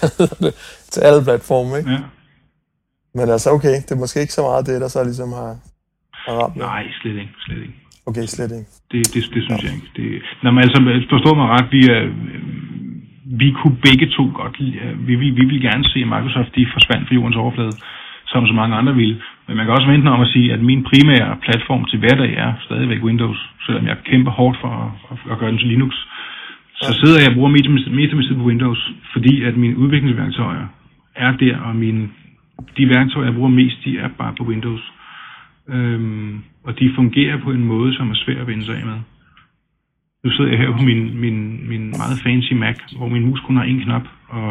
[0.94, 1.92] til alle platforme, ikke?
[1.92, 2.02] Ja.
[3.18, 5.52] Men altså, okay, det er måske ikke så meget det, der så ligesom har,
[6.26, 6.56] har ramt.
[6.56, 7.34] Nej, slet ikke.
[7.46, 7.76] Slet ikke.
[8.10, 8.70] Okay, slet ikke.
[8.92, 9.90] Det, det, det synes jeg ikke.
[10.00, 10.08] Det,
[10.44, 10.80] når man altså
[11.14, 12.04] forstår mig ret, vi, er,
[13.42, 14.76] vi kunne begge to godt lide,
[15.08, 17.76] vi, vi, vi vil gerne se, at Microsoft de forsvandt fra jordens overflade,
[18.32, 19.18] som så mange andre ville.
[19.48, 22.54] Men man kan også vente om at sige, at min primære platform til hverdag er
[22.66, 25.94] stadigvæk Windows, selvom jeg kæmper hårdt for at, at gøre den til Linux.
[26.76, 30.68] Så sidder jeg og bruger mest, af min tid på Windows, fordi at mine udviklingsværktøjer
[31.16, 32.10] er der, og mine,
[32.78, 34.94] de værktøjer, jeg bruger mest, de er bare på Windows.
[35.70, 39.00] Øhm, og de fungerer på en måde, som er svær at vende sig af med.
[40.24, 41.38] Nu sidder jeg her på min, min,
[41.72, 44.06] min meget fancy Mac, hvor min mus kun har en knap,
[44.38, 44.50] og,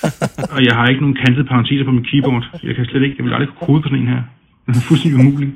[0.54, 2.44] og jeg har ikke nogen kantede parenteser på min keyboard.
[2.68, 4.22] Jeg kan slet ikke, jeg vil aldrig kunne kode på sådan en her.
[4.66, 5.52] Det er fuldstændig umuligt.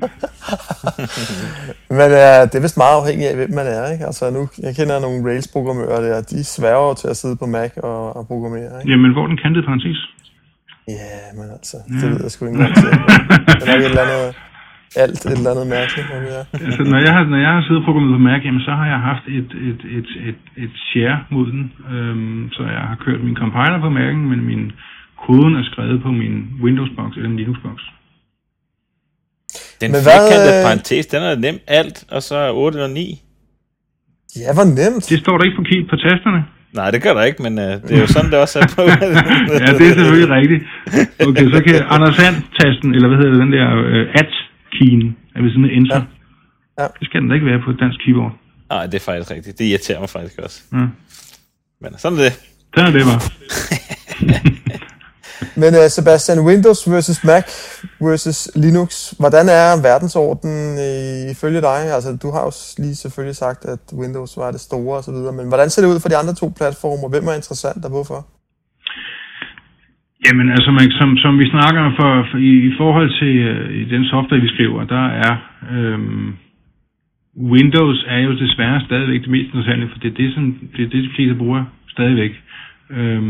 [1.99, 4.05] Men uh, det er vist meget afhængigt af, hvem man er, ikke?
[4.09, 7.99] Altså nu, jeg kender nogle Rails-programmører der, de sværger til at sidde på Mac og,
[8.17, 8.91] og programmere, ikke?
[8.91, 9.99] Jamen, hvor er den kantede parentes?
[10.97, 12.91] Ja, men altså, det ved jeg sgu ikke engang til.
[13.57, 14.27] Det er nok et eller andet,
[14.95, 16.43] alt et eller andet mærkeligt, hvor vi er.
[16.65, 18.87] Altså, når jeg har, når jeg har siddet og programmeret på Mac, jamen, så har
[18.93, 21.63] jeg haft et, et, et, et, et share mod den.
[21.93, 24.63] Øhm, så jeg har kørt min compiler på Mac'en, men min
[25.25, 27.77] koden er skrevet på min Windows-box eller en Linux-box.
[29.81, 32.93] Den Men hvad, firkantede øh, parentes, den er nemt alt, og så er 8 eller
[32.93, 33.21] 9.
[34.43, 35.03] Ja, hvor nemt.
[35.11, 36.41] Det står der ikke på, key- på tasterne.
[36.79, 38.81] Nej, det gør der ikke, men uh, det er jo sådan, det også er på.
[39.63, 40.63] Ja, det er selvfølgelig rigtigt.
[41.27, 44.03] Okay, så kan Anders Sand-tasten, eller hvad hedder det, den der uh,
[44.71, 45.95] at-keyen, er ved sådan en enter.
[45.95, 46.83] Ja.
[46.83, 46.87] Ja.
[46.99, 48.31] Det skal den da ikke være på et dansk keyboard.
[48.69, 49.59] Nej, det er faktisk rigtigt.
[49.59, 50.61] Det irriterer mig faktisk også.
[50.73, 50.85] Ja.
[51.81, 52.33] Men sådan er det.
[52.75, 53.21] Sådan er det bare.
[55.55, 57.45] Men uh, Sebastian, Windows versus Mac
[57.99, 61.93] versus Linux, hvordan er verdensordenen øh, ifølge dig?
[61.93, 65.33] Altså, du har jo lige selvfølgelig sagt, at Windows var det store og så videre,
[65.33, 67.07] men hvordan ser det ud for de andre to platformer?
[67.09, 68.27] Hvem er interessant og hvorfor?
[70.25, 73.83] Jamen, altså, man, som, som vi snakker for, for i, i forhold til øh, i
[73.83, 75.33] den software, vi skriver, der er
[75.71, 75.99] øh,
[77.37, 80.43] Windows er jo desværre stadigvæk det mest interessante, for det er det, som,
[80.77, 82.31] det, er det de fleste bruger stadigvæk.
[82.89, 83.21] Øh,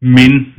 [0.00, 0.54] men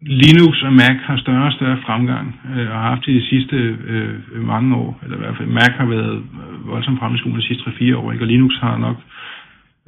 [0.00, 3.56] Linux og Mac har større og større fremgang, øh, og har haft det de sidste
[3.86, 7.40] øh, mange år, eller i hvert fald Mac har været øh, voldsomt fremme i skolen
[7.40, 8.24] de sidste 3-4 år, ikke?
[8.24, 8.96] og Linux har nok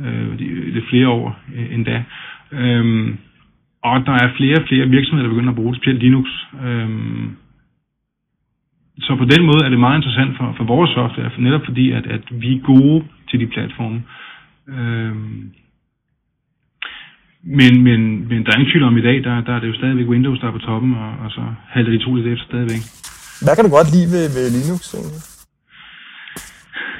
[0.01, 2.05] øh, det, det flere år øh, endda.
[2.53, 3.18] Øhm,
[3.83, 6.29] og der er flere og flere virksomheder, der begynder at bruge specielt Linux.
[6.64, 7.37] Øhm,
[9.01, 11.93] så på den måde er det meget interessant for, for vores software, for netop fordi,
[11.93, 14.03] at, at vi er gode til de platforme.
[14.69, 15.51] Øhm,
[17.43, 19.75] men, men, men der er ingen tvivl om i dag, der, der er det jo
[19.75, 22.83] stadigvæk Windows, der er på toppen, og, og så halter de to lidt efter stadigvæk.
[23.45, 24.83] Hvad kan du godt lide ved, ved Linux?
[24.95, 25.23] egentlig?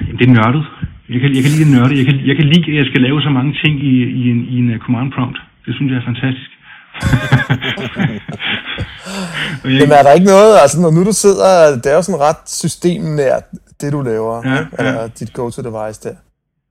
[0.01, 0.63] Jamen, det er nørdet.
[1.13, 1.97] Jeg kan, jeg kan lide det nørdet.
[1.99, 4.41] Jeg kan, jeg kan lide, at jeg skal lave så mange ting i, i, en,
[4.53, 5.37] i en uh, command prompt.
[5.65, 6.51] Det synes jeg er fantastisk.
[9.65, 12.35] Jamen er der ikke noget, altså når nu du sidder, det er jo sådan ret
[12.45, 13.43] systemnært,
[13.81, 16.15] det du laver, Ja, eller dit go-to-device der.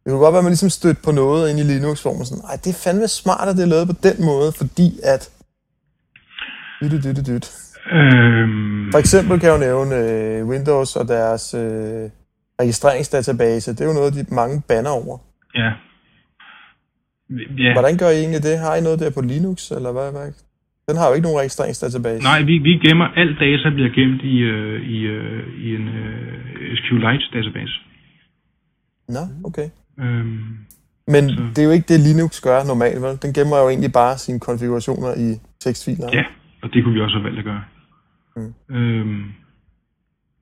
[0.04, 2.26] Det kunne godt være, at man ligesom stødte på noget ind i Linux, hvor man
[2.26, 5.30] sådan, ej, det er fandme smart, at det er lavet på den måde, fordi at...
[6.80, 7.50] Dyt, dyt, dyt, dyt.
[7.92, 12.10] øhm, For eksempel kan jeg jo nævne øh, Windows og deres øh,
[12.60, 13.72] registreringsdatabase.
[13.72, 15.18] Det er jo noget, de mange banner over.
[15.54, 15.70] Ja.
[17.64, 17.72] Ja.
[17.72, 18.58] Hvordan gør I egentlig det?
[18.58, 20.08] Har I noget der på Linux, eller hvad?
[20.16, 20.28] hvad?
[20.88, 22.22] Den har jo ikke nogen registreringsdatabase.
[22.30, 26.76] Nej, vi, vi gemmer alt data, bliver gemt i, øh, i, øh, i en øh,
[26.78, 27.74] SQLite-database.
[29.08, 29.68] Nå, okay.
[30.00, 30.38] Øhm,
[31.14, 33.14] Men det er jo ikke det, Linux gør normalt, vel?
[33.24, 35.28] Den gemmer jo egentlig bare sine konfigurationer i
[35.64, 36.08] tekstfiler.
[36.18, 36.24] ja,
[36.62, 37.64] og det kunne vi også have valgt at gøre.
[38.36, 38.76] Mm.
[38.76, 39.24] Øhm,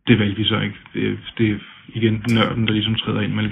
[0.06, 0.78] det valgte vi så ikke.
[0.94, 1.58] Det, det er
[1.98, 3.44] igen nørden, der ligesom træder ind med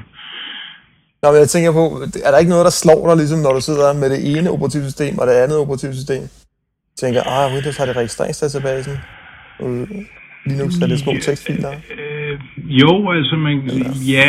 [1.25, 1.85] Nå, men jeg tænker på,
[2.27, 5.13] er der ikke noget, der slår dig, ligesom når du sidder med det ene operativsystem
[5.21, 6.23] og det andet operativsystem?
[7.03, 8.97] Tænker, ah, Windows har det registreringsdatabasen.
[10.49, 11.73] Linux er det små tekstfiler.
[11.99, 12.35] Øh,
[12.83, 13.55] jo, altså man,
[14.17, 14.29] ja.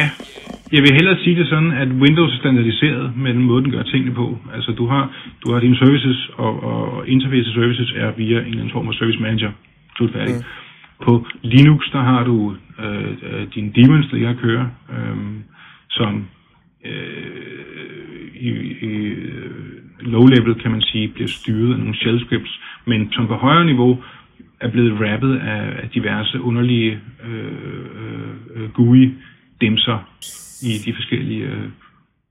[0.76, 3.84] Jeg vil hellere sige det sådan, at Windows er standardiseret med den måde, den gør
[3.84, 4.28] tingene på.
[4.56, 5.04] Altså du har,
[5.44, 8.96] du har dine services, og, og interface services er via en eller anden form af
[9.00, 9.52] service manager.
[9.98, 10.36] Slut færdig.
[10.36, 10.44] Mm.
[11.06, 15.18] På Linux, der har du øh, dine daemons, der jeg kører, øh,
[15.90, 16.12] som
[16.86, 18.50] øh, i,
[18.90, 19.16] i
[20.00, 23.66] low level, kan man sige, bliver styret af nogle shell scripts, men som på højere
[23.66, 23.98] niveau
[24.62, 29.14] er blevet rappet af, af diverse underlige øh, øh, GUI
[29.62, 29.98] dimser
[30.70, 31.44] i de forskellige...
[31.44, 31.66] Øh,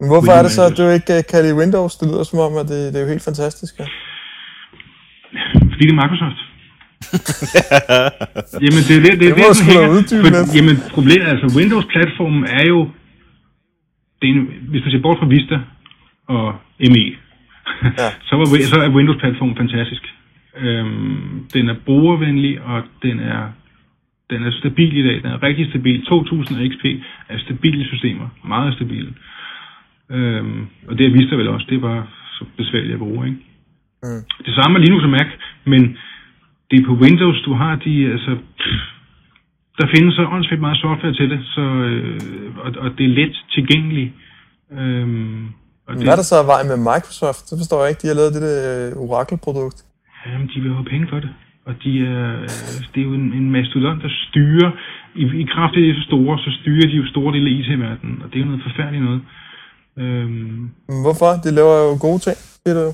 [0.00, 1.96] Men hvorfor er det så, at du ikke uh, kan lide Windows?
[1.96, 3.72] Det lyder som om, at det, det er jo helt fantastisk.
[3.80, 3.86] Ja.
[5.72, 6.40] fordi det er Microsoft.
[8.64, 10.48] jamen, det er det, det, Det må det, sgu da uddybe lidt.
[10.58, 12.78] Jamen, problemet altså, Windows-platformen er jo...
[14.22, 15.60] Det er en, hvis man ser bort fra Vista
[16.26, 17.16] og ME,
[17.82, 18.10] Ja.
[18.28, 20.14] så, var, så er Windows-platformen fantastisk.
[20.56, 23.42] Øhm, den er brugervenlig, og den er,
[24.30, 25.22] den er stabil i dag.
[25.22, 26.04] Den er rigtig stabil.
[26.04, 26.84] 2000 XP
[27.28, 28.28] er stabile systemer.
[28.44, 29.14] Meget stabile.
[30.10, 31.66] Øhm, og det er Vista vel også.
[31.70, 32.06] Det er bare
[32.38, 33.38] så besværligt at bruge, ikke?
[34.02, 34.22] Mm.
[34.46, 35.26] Det samme med Linux og Mac,
[35.64, 35.98] men
[36.70, 38.93] det er på Windows, du har de, altså, pff,
[39.78, 42.20] der findes så åndssvagt meget software til det, så, øh,
[42.64, 44.10] og, og det er let tilgængeligt.
[44.78, 45.44] Øhm,
[45.86, 47.44] og Men Hvad er der så af vejen med Microsoft?
[47.48, 49.78] Så forstår jeg ikke, de har lavet det der øh, Oracle-produkt.
[50.26, 51.30] Jamen, de vil have penge for det.
[51.68, 52.48] Og de er, øh,
[52.92, 54.70] det er jo en, en mastodont, der styrer,
[55.22, 57.54] i, i kraft af det er så store, så styrer de jo store dele af
[57.58, 59.22] IT-verdenen, og det er jo noget forfærdeligt noget.
[60.02, 60.70] Øhm,
[61.04, 61.30] hvorfor?
[61.44, 62.92] De laver jo gode ting, siger du jo.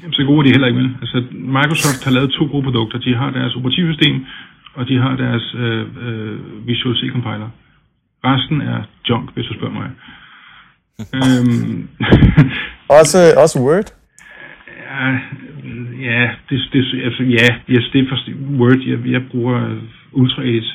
[0.00, 0.90] Jamen, så gode er de heller ikke, vel?
[1.02, 1.18] Altså,
[1.58, 2.98] Microsoft har lavet to gode produkter.
[2.98, 4.14] De har deres operativsystem,
[4.74, 7.50] og de har deres øh, øh, Visual C compiler.
[8.24, 9.90] Resten er junk, hvis du spørger mig.
[11.18, 11.88] øhm,
[13.00, 13.88] Også, også Word.
[14.90, 15.18] ja,
[16.10, 18.18] ja, det, det, altså, ja, yes, det er for
[18.60, 18.80] Word.
[18.86, 19.76] Jeg, jeg bruger
[20.12, 20.68] Ultra Edit.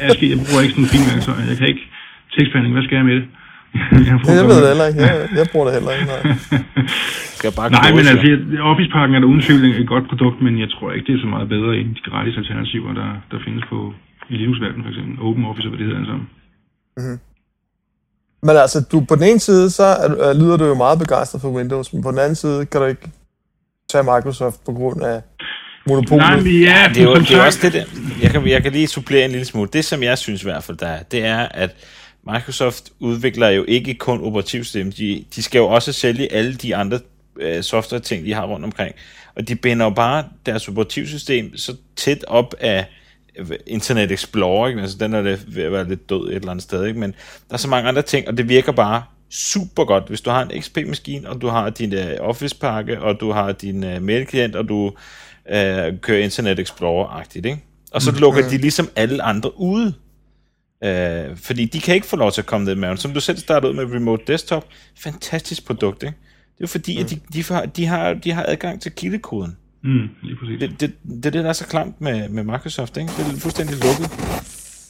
[0.00, 1.86] Jeg, jeg bruger ikke sådan en fin så jeg kan ikke
[2.36, 2.74] tekstbehandling.
[2.74, 3.28] Hvad skal jeg med det?
[3.74, 5.00] Jeg, Det, jeg ved det heller ikke.
[5.08, 6.06] Jeg, jeg bruger det heller ikke.
[6.12, 6.22] Nej.
[7.38, 10.54] Skal bare Nej, men altså, jeg- Office-pakken er da uden tvivl et godt produkt, men
[10.62, 13.64] jeg tror ikke, det er så meget bedre end de gratis alternativer, der, der findes
[13.72, 13.78] på
[14.32, 15.14] i Linux-verdenen, for eksempel.
[15.26, 16.26] Open Office og hvad det hedder sammen.
[18.46, 21.40] Men altså, du, på den ene side, så er, øh, lyder du jo meget begejstret
[21.40, 23.08] for Windows, men på den anden side kan du ikke
[23.92, 25.20] tage Microsoft på grund af
[25.88, 26.22] monopolet.
[26.26, 27.84] Nej, men ja, Det er jo det er også det der.
[28.22, 29.68] Jeg kan, jeg kan lige supplere en lille smule.
[29.72, 31.70] Det, som jeg synes i hvert fald, der er, det er, at
[32.26, 34.92] Microsoft udvikler jo ikke kun operativsystem.
[34.92, 37.00] De, de skal jo også sælge alle de andre
[37.36, 38.94] øh, software-ting, de har rundt omkring.
[39.34, 42.86] Og de binder jo bare deres operativsystem så tæt op af
[43.38, 44.80] øh, Internet Explorer, ikke?
[44.80, 47.00] altså den er det ved at være lidt død et eller andet sted, ikke?
[47.00, 47.14] men
[47.48, 50.42] der er så mange andre ting, og det virker bare super godt, hvis du har
[50.42, 54.68] en XP-maskine, og du har din uh, Office-pakke, og du har din uh, mailklient, og
[54.68, 54.92] du uh,
[56.00, 57.58] kører Internet Explorer-agtigt, ikke?
[57.92, 59.94] Og så lukker de ligesom alle andre ude.
[60.86, 62.96] Uh, fordi de kan ikke få lov til at komme ned med den.
[62.96, 64.68] Som du selv startede ud med Remote Desktop,
[64.98, 66.16] fantastisk produkt, ikke?
[66.16, 69.56] Det er jo fordi, at de, de, har, de, har, de har adgang til kildekoden.
[69.82, 70.60] Mm, lige præcis.
[70.60, 73.12] Det, det, det er det, der er så klamt med, med Microsoft, ikke?
[73.18, 74.10] Det er fuldstændig lukket.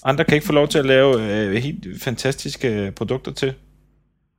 [0.04, 3.54] Andre kan ikke få lov til at lave øh, helt fantastiske øh, produkter til.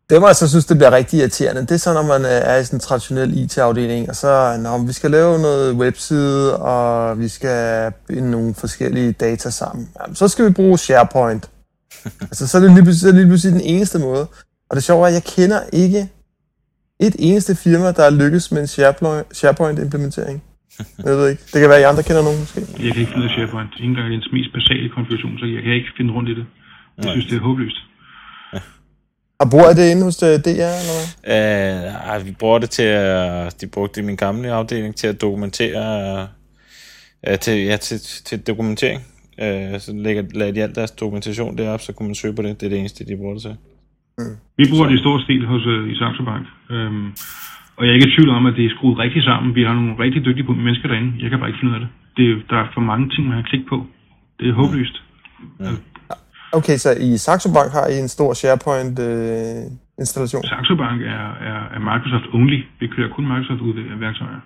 [0.10, 1.62] Det må jeg så synes, det bliver rigtig irriterende.
[1.62, 4.86] Det er så, når man øh, er i sådan en traditionel IT-afdeling, og så, når
[4.88, 9.90] vi skal lave noget webside, og vi skal binde nogle forskellige data sammen.
[10.02, 11.50] Jamen, så skal vi bruge SharePoint.
[12.30, 14.28] altså, så er det lige pludselig, lige pludselig den eneste måde.
[14.70, 16.10] Og det sjove er, at jeg kender ikke
[17.00, 20.44] et eneste firma, der er lykkes med en SharePoint- SharePoint-implementering.
[21.06, 21.44] Jeg ved ikke.
[21.54, 22.60] Det kan være, at I andre kender nogen måske.
[22.86, 23.70] Jeg kan ikke finde SharePoint.
[23.78, 26.46] Ikke engang i dens mest basale konfiguration, så jeg kan ikke finde rundt i det.
[26.98, 27.80] Jeg synes, det er håbløst.
[29.42, 31.10] Og bruger I det inde hos øh, DR, eller hvad?
[31.34, 35.08] Øh, ej, vi bruger det til at, de brugte det i min gamle afdeling til
[35.08, 36.28] at dokumentere,
[37.28, 39.02] øh, til, ja, til, til dokumentering.
[39.44, 42.60] Øh, så lægger, lagde de alt deres dokumentation derop, så kunne man søge på det.
[42.60, 43.56] Det er det eneste, de bruger det til.
[44.58, 46.46] Vi bruger det i stor stil hos, øh, i Saxo Bank.
[46.70, 47.08] Øhm,
[47.76, 49.56] og jeg er ikke i tvivl om, at det er skruet rigtigt sammen.
[49.56, 51.12] Vi har nogle rigtig dygtige mennesker derinde.
[51.24, 51.90] Jeg kan bare ikke finde ud af det.
[52.18, 53.78] det er, der er for mange ting, man har klik på.
[54.40, 54.98] Det er håbløst.
[56.60, 60.44] Okay, så i Saxo Bank har I en stor SharePoint-installation?
[60.46, 62.60] Øh, Saxo Bank er, er, er Microsoft only.
[62.80, 64.42] Vi kører kun Microsoft-værktøjer,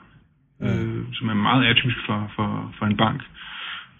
[0.61, 0.67] mm.
[0.67, 3.19] øh, som er meget atypisk for, for, for en bank.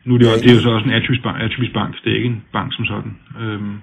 [0.06, 1.91] Nu er det, jo, det er jo så også en atypisk bank, atypisk bank.
[2.04, 3.13] Det er ikke en bank som sådan.
[3.41, 3.76] Øhm,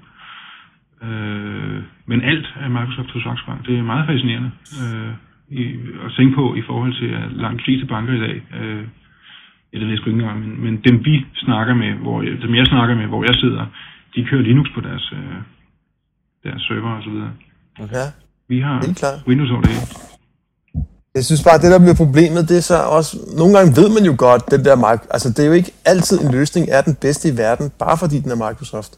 [1.06, 1.78] øh,
[2.10, 3.60] men alt er Microsoft hos Saxo Bank.
[3.66, 4.50] Det er meget fascinerende
[4.82, 5.12] øh,
[5.60, 5.62] i,
[6.04, 8.84] at tænke på i forhold til, at langt de fleste banker i dag øh,
[9.74, 12.66] eller det sgu ikke engang, men, men dem vi snakker med, hvor jeg, dem jeg
[12.66, 13.66] snakker med, hvor jeg sidder,
[14.14, 15.36] de kører Linux på deres, øh,
[16.44, 17.32] deres server og så videre.
[17.80, 18.06] Okay.
[18.48, 19.22] Vi har.
[19.26, 19.86] Windows over det hele.
[21.14, 23.18] Jeg synes bare, at det der bliver problemet, det er så også...
[23.36, 24.76] Nogle gange ved man jo godt, den der...
[24.76, 27.98] mic- Altså, det er jo ikke altid en løsning er den bedste i verden, bare
[27.98, 28.92] fordi den er Microsoft.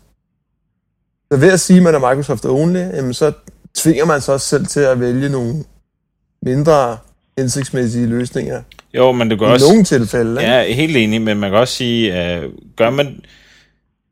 [1.32, 3.32] Så ved at sige, at man er Microsoft only, jamen, så
[3.74, 5.54] tvinger man sig også selv til at vælge nogle
[6.42, 6.96] mindre
[7.38, 8.62] hensigtsmæssige løsninger.
[8.94, 9.66] Jo, men det I også...
[9.66, 10.52] nogle tilfælde, ikke?
[10.52, 13.20] Ja, helt enig, men man kan også sige, uh, gør man...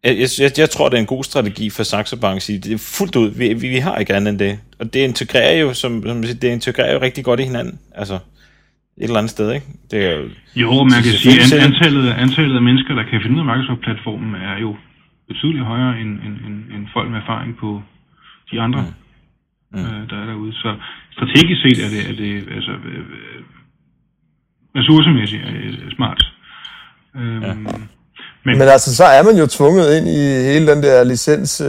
[0.05, 2.73] Jeg, jeg, jeg tror, det er en god strategi for Saxo Bank at sige, det
[2.73, 4.59] er fuldt ud, vi, vi, vi har ikke andet end det.
[4.81, 7.79] Og det integrerer jo, som, som siger, det integrerer jo rigtig godt i hinanden.
[7.95, 8.21] Altså, et
[8.99, 9.67] eller andet sted, ikke?
[9.91, 10.25] Det er jo,
[10.63, 14.35] Jo, man kan sige, at antallet, antallet af mennesker, der kan finde ud af Microsoft-platformen,
[14.35, 14.77] er jo
[15.29, 17.83] betydeligt højere end, end, end, end folk med erfaring på
[18.51, 18.81] de andre,
[19.73, 19.79] mm.
[19.79, 20.53] Øh, der er derude.
[20.53, 20.77] Så
[21.13, 23.41] strategisk set er det, er det altså, øh, øh,
[24.77, 26.21] ressourcemæssigt er det smart.
[27.17, 27.55] Øhm, Ja.
[28.45, 31.61] Men, Men altså, så er man jo tvunget ind i hele den der licens...
[31.61, 31.67] Øh,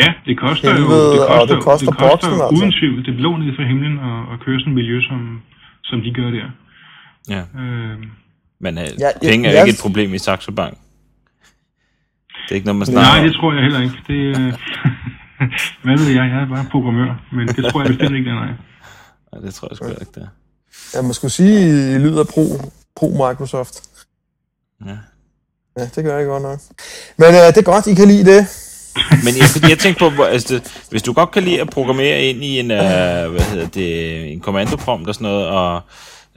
[0.00, 2.54] ja, det koster jo helvede, det og koster, det koster det koster boksen, altså.
[2.58, 2.98] uden tvivl.
[3.06, 5.20] Det blå ned fra himlen at, at køre sådan et miljø, som,
[5.88, 6.46] som de gør der.
[7.34, 7.42] ja.
[7.62, 8.04] Øhm,
[8.64, 10.74] Men uh, Ja, ja, jeg- penge er jeg- ikke et problem i Saxo Bank.
[12.44, 13.98] Det er ikke noget, man snakker Nej, det tror jeg heller ikke.
[14.10, 14.52] Det, øh,
[15.84, 16.24] hvad ved jeg?
[16.32, 18.52] Jeg er bare programmør, men det tror jeg bestemt ikke, det er nej.
[19.32, 20.32] Nej, det tror jeg sgu ikke, det er.
[20.96, 21.58] jeg må skulle sige,
[21.94, 22.44] I lyder pro,
[22.96, 23.74] pro Microsoft.
[24.86, 24.96] Ja.
[25.78, 26.58] Ja, det gør jeg godt nok.
[27.18, 28.46] Men øh, det er godt, I kan lide det.
[29.24, 32.22] Men jeg, jeg tænker på, hvor- altså, det, hvis du godt kan lide at programmere
[32.22, 32.76] ind i en, uh,
[33.32, 35.80] hvad hedder det, en kommandoprompt og sådan noget, og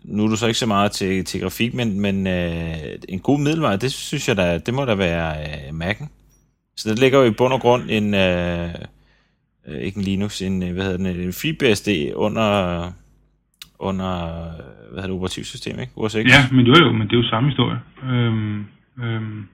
[0.03, 2.73] nu er du så ikke så meget til, til grafik, men, men uh,
[3.09, 5.35] en god middelvej, det synes jeg da, det må da være
[5.71, 6.07] uh, Mac'en.
[6.77, 8.69] Så det ligger jo i bund og grund en, uh,
[9.73, 12.91] uh, ikke en Linux, en, uh, hvad hedder den, en FreeBSD under,
[13.79, 14.09] under,
[14.91, 15.91] hvad hedder det, operativsystem, ikke?
[15.95, 16.15] OS X.
[16.15, 17.77] Ja, men jo jo, men det er jo samme historie.
[18.09, 18.63] Øhm,
[19.03, 19.47] øhm,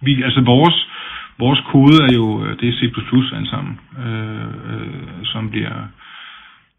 [0.00, 0.88] vi, altså vores,
[1.38, 2.82] vores kode er jo, øh, det er C++
[3.36, 5.86] alt sammen, øh, øh, som bliver,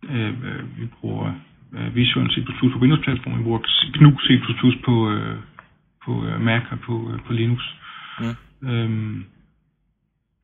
[0.10, 1.34] øh, øh, vi bruger
[1.74, 3.60] øh, Visual C++ på Windows-platformen, vi bruger
[3.94, 4.28] GNU C++
[4.86, 5.38] på, øh,
[6.06, 7.62] på Mac og på, øh, på Linux.
[8.20, 8.70] Mm.
[8.70, 9.26] Øhm,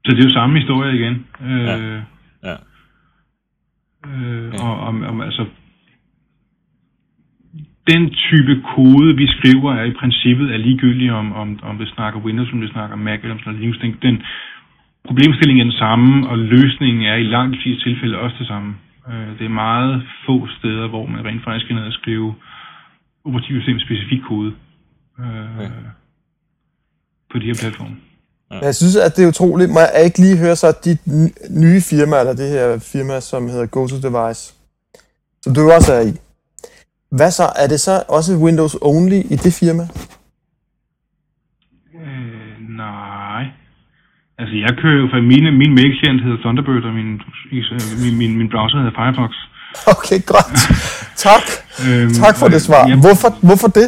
[0.06, 1.28] så det er jo samme historie igen.
[1.42, 2.02] Øh, Ja.
[2.44, 2.56] Ja.
[4.08, 5.46] Øh, og om, om, altså,
[7.92, 12.20] den type kode, vi skriver, er i princippet er ligegyldig om, om, om vi snakker
[12.28, 13.78] Windows, om vi snakker Mac eller om vi snakker Linux.
[13.86, 14.16] Den, den
[15.08, 18.70] problemstillingen er den samme, og løsningen er i langt de fleste tilfælde også det samme.
[19.10, 19.94] Øh, det er meget
[20.26, 22.30] få steder, hvor man rent faktisk kan ned og skrive
[23.26, 24.52] operativsystem specifik kode
[25.20, 25.26] øh,
[25.60, 25.70] Ja.
[27.32, 27.96] på de her platforme.
[28.52, 29.70] Men jeg synes, at det er utroligt.
[29.76, 33.42] Må jeg ikke lige høre så dit n- nye firma, eller det her firma, som
[33.52, 34.44] hedder GoToDevice,
[35.44, 36.14] som du også er i.
[37.12, 37.44] Hvad så?
[37.56, 39.84] Er det så også Windows Only i det firma?
[41.96, 43.44] Øh, nej.
[44.40, 47.10] Altså, jeg kører jo for mine, min mailklient hedder Thunderbird, og min,
[48.04, 49.32] min, min, min browser hedder Firefox.
[49.96, 50.54] Okay, godt.
[51.26, 51.46] tak.
[51.88, 52.88] Øhm, Tak for det svar.
[52.88, 53.88] Ja, Hvorfor, hvorfor det?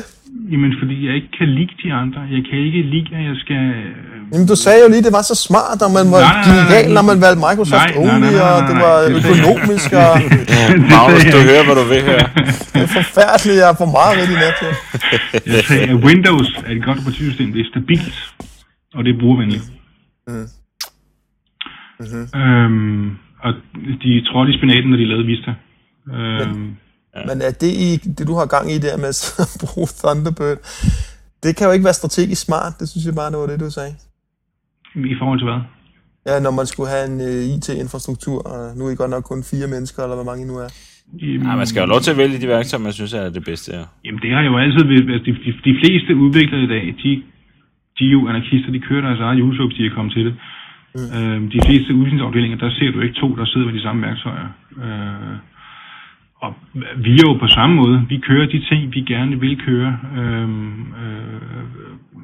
[0.51, 2.19] Jamen, fordi jeg ikke kan lide de andre.
[2.35, 3.61] Jeg kan ikke lide, at jeg skal...
[3.79, 6.33] øh, Jamen, du sagde jo lige, at det var så smart, og man var Nej,
[6.33, 6.95] nej, nej, genial, nej.
[6.97, 8.85] når man valgte Microsoft Nej, nej, nej, Only, nej, nej, og det nej.
[8.87, 9.43] var Det sagde jeg.
[9.43, 10.13] økonomisk, og
[10.93, 12.25] Magnus, du hører, hvad du vil høre.
[12.73, 13.57] det er forfærdeligt.
[13.63, 14.57] Jeg får meget ved i nat.
[14.65, 14.69] jo.
[15.53, 17.47] Jeg sagde, at Windows er et godt operativsystem.
[17.55, 18.15] Det er stabilt,
[18.95, 19.65] og det er brugervenligt.
[20.31, 20.45] Mm.
[22.03, 22.23] Mhm.
[22.41, 23.05] Øhm,
[23.45, 23.51] og
[24.03, 25.51] de trådte i spinaten, når de lavede Vista.
[26.15, 26.67] Øhm,
[27.27, 29.11] Men er det, i, det, du har gang i der med
[29.43, 30.57] at bruge Thunderbird,
[31.43, 32.73] det kan jo ikke være strategisk smart.
[32.79, 33.93] Det synes jeg bare, det var det, du sagde.
[35.13, 35.61] I forhold til hvad?
[36.29, 39.41] Ja, når man skulle have en uh, IT-infrastruktur, og nu er I godt nok kun
[39.51, 40.69] fire mennesker, eller hvor mange I nu er.
[41.21, 43.29] Jamen, Ja, man skal jo have lov til at vælge de værktøjer, man synes er
[43.37, 43.69] det bedste.
[43.77, 43.83] Ja.
[44.05, 47.11] Jamen det har jo altid været, altså de, de, de fleste udviklere i dag, de,
[47.97, 50.35] de er jo anarkister, de kører deres eget YouTube, de er kommet til det.
[50.95, 51.09] Mm.
[51.17, 54.47] Øhm, de fleste udviklingsafdelinger, der ser du ikke to, der sidder med de samme værktøjer.
[54.85, 55.35] Øh,
[56.41, 56.53] og
[57.05, 58.05] vi er jo på samme måde.
[58.09, 59.99] Vi kører de ting, vi gerne vil køre.
[60.17, 61.41] Øhm, øh,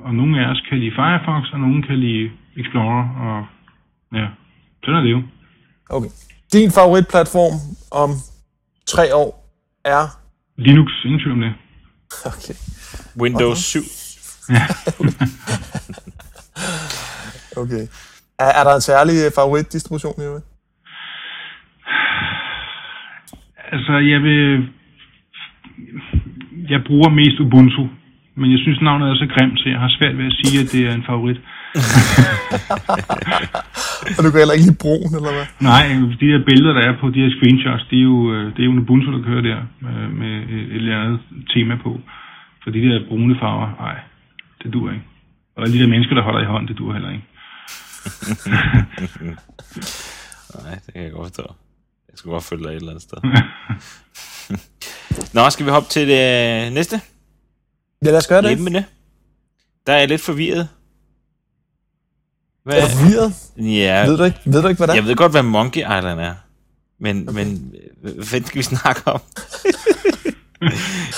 [0.05, 3.03] og nogle af os kan lide Firefox, og nogle kan lide Explorer.
[3.25, 3.45] Og
[4.17, 4.27] ja,
[4.83, 5.21] sådan er det jo.
[5.89, 6.09] Okay.
[6.53, 7.55] Din favoritplatform
[7.91, 8.09] om
[8.87, 9.29] tre år
[9.85, 10.03] er...
[10.57, 11.53] Linux, ingen tvivl om det.
[12.25, 12.55] Okay.
[13.21, 13.79] Windows 7.
[17.57, 17.87] Okay.
[18.39, 20.45] Er, er der en særlig favoritdistribution i øvrigt?
[23.71, 24.67] Altså, jeg vil...
[26.69, 27.87] Jeg bruger mest Ubuntu,
[28.35, 30.71] men jeg synes, navnet er så grimt, så jeg har svært ved at sige, at
[30.71, 31.39] det er en favorit.
[34.17, 35.47] Og du kan heller ikke lide broen, eller hvad?
[35.71, 35.85] Nej,
[36.21, 38.67] de her billeder, der er på de her screenshots, det er jo, øh, det er
[38.69, 39.59] jo en Ubuntu, der kører der,
[39.89, 41.19] øh, med et eller andet
[41.53, 41.91] tema på.
[42.63, 43.97] For de der brune farver, nej,
[44.63, 45.03] det dur ikke.
[45.55, 47.25] Og alle de der mennesker, der holder i hånd, det dur heller ikke.
[50.63, 51.43] Nej, det kan jeg godt forstå.
[52.17, 53.17] Jeg skulle godt følge dig et eller andet sted.
[55.33, 57.01] Nå, skal vi hoppe til det næste?
[58.05, 58.49] Ja, lad os gøre det.
[58.49, 58.85] Hjemme
[59.87, 60.69] Der er jeg lidt forvirret.
[62.63, 62.77] Hvad?
[62.77, 63.33] Er du forvirret?
[63.57, 64.95] Ja, Ved du ikke, ved du ikke hvad det er?
[64.95, 66.33] jeg ved godt, hvad Monkey Island er.
[66.99, 67.43] Men, okay.
[67.43, 69.21] men hvad fanden skal vi snakke om?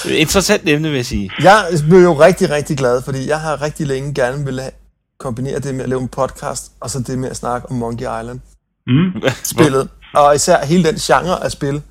[0.26, 1.32] Interessant emne, vil jeg sige.
[1.42, 4.74] Jeg blev jo rigtig, rigtig glad, fordi jeg har rigtig længe gerne ville have
[5.20, 8.06] kombinere det med at lave en podcast, og så det med at snakke om Monkey
[8.06, 8.40] Island.
[8.88, 9.22] Mm.
[9.54, 9.90] Spillet.
[10.14, 11.82] Og især hele den genre af spil.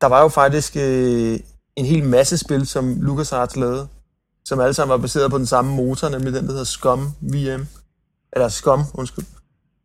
[0.00, 1.38] Der var jo faktisk øh,
[1.76, 3.88] en hel masse spil, som LucasArts lavede,
[4.44, 7.66] som alle sammen var baseret på den samme motor, nemlig den, der hedder SCUM VM.
[8.32, 9.24] Eller SCUM, undskyld.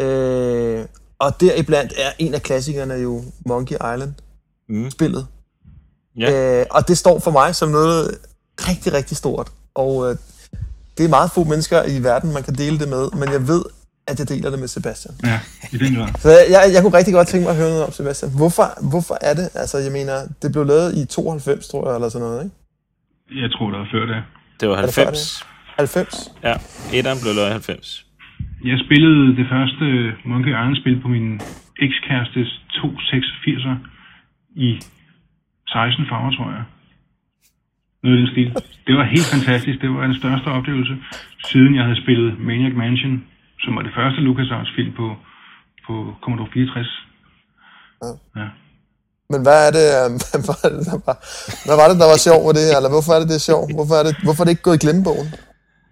[0.02, 0.86] Øh,
[1.20, 5.28] og deriblandt er en af klassikerne jo Monkey Island-spillet.
[6.16, 6.22] Mm.
[6.22, 6.60] Ja.
[6.60, 8.18] Øh, og det står for mig som noget
[8.60, 9.52] rigtig, rigtig stort.
[9.76, 10.18] Og øh,
[10.98, 13.64] det er meget få mennesker i verden, man kan dele det med, men jeg ved,
[14.08, 15.14] at jeg deler det med Sebastian.
[15.32, 15.39] Ja,
[15.74, 16.10] i den grad.
[16.24, 18.32] Så jeg, jeg, jeg kunne rigtig godt tænke mig at høre noget om Sebastian.
[18.41, 19.47] Hvorfor, hvorfor er det?
[19.62, 22.56] Altså, jeg mener, det blev lavet i 92, tror jeg, eller sådan noget, ikke?
[23.43, 24.24] Jeg tror, der er før det.
[24.60, 25.45] Det var Er det før 90.
[25.78, 26.32] 90?
[26.47, 26.56] Ja,
[26.97, 28.06] etteren blev lavet i 90.
[28.70, 29.86] Jeg spillede det første
[30.32, 31.28] Monkey Island-spil på min
[31.86, 33.76] ekskærestes 286'er
[34.68, 34.70] i
[35.68, 36.64] 16 farver, tror jeg.
[38.04, 38.49] Noget i den stil.
[38.88, 39.82] Det var helt fantastisk.
[39.82, 40.93] Det var den største oplevelse,
[41.49, 43.24] siden jeg havde spillet Maniac Mansion,
[43.64, 45.07] som var det første LucasArts-film på,
[45.86, 46.88] på Commodore 64.
[48.38, 48.47] Ja.
[49.32, 51.16] Men hvad er det, øh, hvad var det, der var,
[51.66, 52.78] hvad var det, der var sjovt ved det her?
[52.80, 53.70] Eller hvorfor er det, det er sjovt?
[53.78, 55.30] Hvorfor er det, hvorfor er det ikke gået i glemmebogen?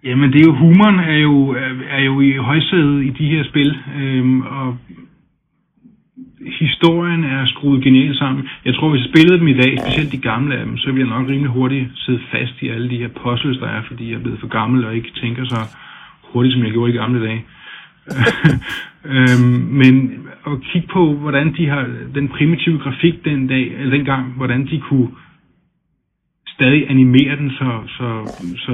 [0.08, 3.42] Jamen, det er jo, humoren er jo, er, er jo i højsædet i de her
[3.50, 4.66] spil, øhm, og
[6.62, 8.48] historien er skruet genialt sammen.
[8.64, 11.08] Jeg tror, hvis jeg spillede dem i dag, specielt de gamle af dem, så ville
[11.08, 14.16] jeg nok rimelig hurtigt sidde fast i alle de her puzzles, der er, fordi jeg
[14.16, 15.60] er blevet for gammel og ikke tænker så
[16.32, 17.44] hurtigt, som jeg gjorde i gamle dage.
[19.14, 19.94] øhm, men
[20.46, 21.82] at kigge på, hvordan de har
[22.18, 25.08] den primitive grafik den dag, eller dengang, hvordan de kunne
[26.56, 28.06] stadig animere den, så, så,
[28.64, 28.72] så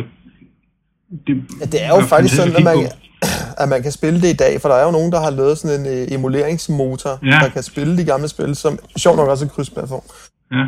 [1.26, 2.78] det, Ja, det er jo faktisk sådan, at man,
[3.62, 5.59] at man kan spille det i dag, for der er jo nogen, der har lavet
[5.59, 7.39] sådan en øh, emuleringsmotor, Ja.
[7.45, 10.07] der kan spille de gamle spil, som sjovt nok også er krydsplatform,
[10.57, 10.64] Ja.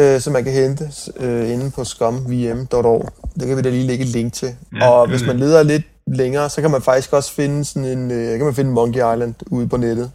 [0.00, 0.84] øh, som man kan hente
[1.24, 3.02] øh, inde på scumvm.org.
[3.38, 4.48] Det kan vi da lige lægge et link til.
[4.76, 8.10] Ja, og hvis man leder lidt længere, så kan man faktisk også finde sådan en,
[8.10, 10.10] øh, kan man finde Monkey Island ude på nettet.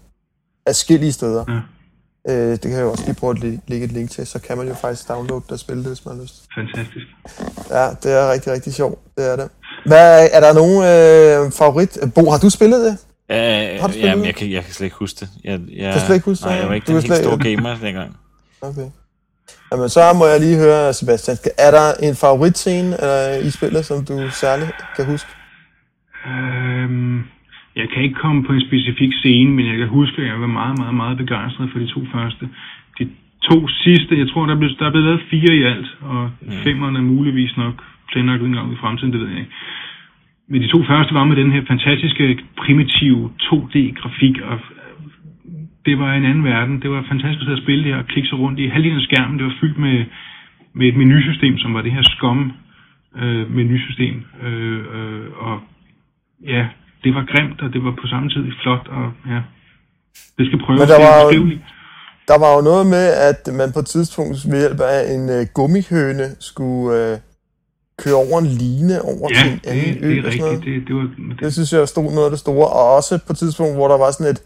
[0.66, 1.46] Afskillige steder.
[1.48, 2.34] Ja.
[2.34, 4.40] Øh, det kan jeg jo også lige prøve at læ- lægge et link til, så
[4.40, 6.34] kan man jo faktisk downloade det og spille det, hvis man har lyst.
[6.58, 7.06] Fantastisk.
[7.70, 9.00] Ja, det er rigtig, rigtig sjovt.
[9.18, 9.50] Det er det.
[9.86, 10.78] Hvad, er der nogen
[11.46, 11.98] øh, favorit?
[12.16, 12.98] Bo, har du spillet det?
[13.32, 13.38] Øh,
[13.82, 14.28] Har du spillet jamen, det?
[14.28, 15.30] jeg kan, jeg kan slet ikke huske det.
[15.44, 16.50] Jeg, jeg, Kan slet ikke huske det?
[16.52, 18.16] Nej, jeg var ikke Du den helt slet- store gamer dengang.
[18.62, 18.86] Okay.
[19.72, 21.38] Jamen, så må jeg lige høre, Sebastian.
[21.58, 25.30] Er der en favoritscene øh, i spillet, som du særligt kan huske?
[26.30, 27.24] Øhm,
[27.76, 30.48] jeg kan ikke komme på en specifik scene, men jeg kan huske, at jeg var
[30.48, 32.50] meget, meget, meget begejstret for de to første.
[33.00, 33.08] De
[33.50, 36.32] to sidste, jeg tror, der er blevet, der er blevet lavet fire i alt, og
[36.42, 36.52] mm.
[36.64, 39.52] femmerne er muligvis nok planlagt en gang i fremtiden, det ved jeg ikke.
[40.48, 44.60] Men de to første var med den her fantastiske, primitive 2D-grafik, og
[45.86, 46.82] det var en anden verden.
[46.82, 48.68] Det var fantastisk at spille det her og klikke sig rundt i.
[48.68, 50.06] Halvdelen af skærmen, det var fyldt med,
[50.74, 52.52] med et menusystem, som var det her SCOM
[53.22, 54.24] øh, menusystem.
[54.44, 55.62] Øh, øh, og
[56.48, 56.64] ja,
[57.04, 59.40] det var grimt, og det var på samme tid flot, og ja,
[60.38, 61.58] det skal prøve Men der var jo-.
[62.28, 65.46] Der var jo noget med, at man på et tidspunkt ved hjælp af en øh,
[65.54, 67.18] gummihøne skulle øh,
[68.02, 70.10] køre over en line over Ja, til en det, anden ø.
[70.10, 70.66] det er rigtigt.
[70.66, 72.68] Det, det var, det, Det synes jeg stod noget af det store.
[72.68, 74.42] Og også på et tidspunkt, hvor der var sådan et,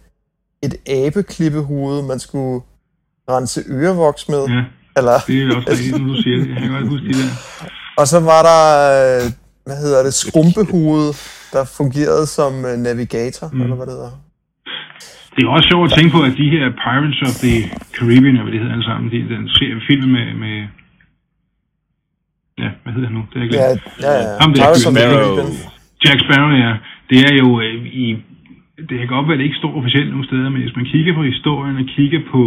[0.63, 0.75] et
[1.05, 2.61] abeklippehode, man skulle
[3.29, 4.43] rense ørevoks med.
[4.47, 4.63] ja,
[4.97, 6.49] Eller, det er også rigtigt, når du siger det.
[6.49, 7.67] Jeg kan godt huske det der.
[7.97, 8.61] og så var der,
[8.97, 9.31] øh,
[9.65, 11.13] hvad hedder det, skrumpehoved,
[11.53, 13.61] der fungerede som øh, navigator, mm.
[13.61, 14.15] eller hvad det hedder.
[15.35, 17.55] Det er også sjovt at tænke på, at de her Pirates of the
[17.95, 20.55] Caribbean, eller hvad det hedder alle sammen, de, den serie, film med, med,
[22.63, 23.23] ja, hvad hedder han nu?
[23.31, 23.69] Det er jeg Ja,
[24.05, 24.31] ja, ja.
[24.41, 25.31] Ham der Pirates the Sparrow.
[26.05, 26.73] Jack Sparrow, ja.
[27.09, 28.05] Det er jo øh, i...
[28.89, 31.13] Det kan godt være, at det ikke står officielt nogle steder, men hvis man kigger
[31.19, 32.41] på historien og kigger på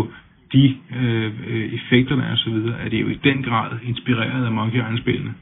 [0.53, 0.64] de
[0.99, 4.44] øh, øh, effekter, der er og så videre, er det jo i den grad inspireret
[4.49, 5.32] af Monkey Island-spillene.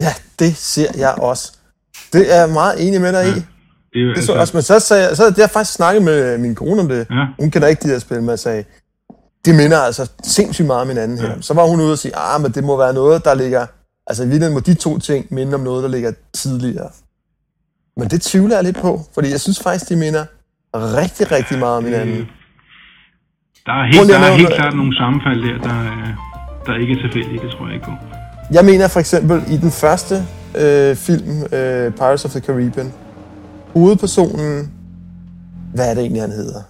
[0.00, 1.57] Ja, det ser jeg også.
[2.12, 3.32] Det er jeg meget enig med dig i.
[3.92, 6.54] Det Det så jeg også, men så, sagde så havde jeg faktisk snakket med min
[6.54, 7.06] kone om det.
[7.10, 7.24] Ja.
[7.40, 8.64] Hun kender ikke de her spil, men jeg sagde,
[9.44, 11.28] det minder altså sindssygt meget om hinanden her.
[11.28, 11.40] Ja.
[11.40, 13.66] Så var hun ude og sige, ah, men det må være noget, der ligger...
[14.06, 16.90] Altså i virkeligheden må de to ting minde om noget, der ligger tidligere.
[17.96, 20.24] Men det tvivler jeg lidt på, fordi jeg synes faktisk, de minder
[20.74, 22.26] rigtig, rigtig meget om hinanden.
[23.66, 26.14] Der er helt, der er helt klart nogle sammenfald der, der, er-
[26.66, 27.92] der ikke er tilfældige, det tror jeg ikke på.
[28.50, 30.14] Jeg mener for eksempel i den første
[30.56, 32.92] øh, film, øh, Pirates of the Caribbean,
[33.72, 34.72] hovedpersonen,
[35.74, 36.62] hvad er det egentlig, han hedder?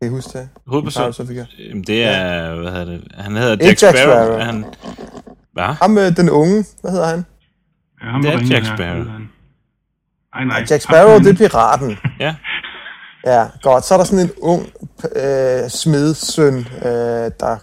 [0.00, 0.48] Kan I huske det?
[0.66, 1.02] Hovedperson.
[1.02, 1.68] Pirates of the Caribbean.
[1.68, 3.04] Jamen, det er, hvad hedder det?
[3.14, 4.24] Han hedder Jack Jack Sparrow.
[4.24, 4.38] Sparrow.
[4.38, 4.64] Han,
[5.52, 5.64] hvad?
[5.64, 7.24] Ham med den unge, hvad hedder han?
[8.02, 9.04] Ja, ham Det er Jack Sparrow.
[10.34, 10.64] Ej, nej.
[10.70, 11.96] Jack Sparrow, det er piraten.
[12.20, 12.34] Ja.
[13.26, 13.84] Ja, godt.
[13.84, 14.66] Så er der sådan en ung
[15.16, 17.56] øh, smedsøn, øh, der...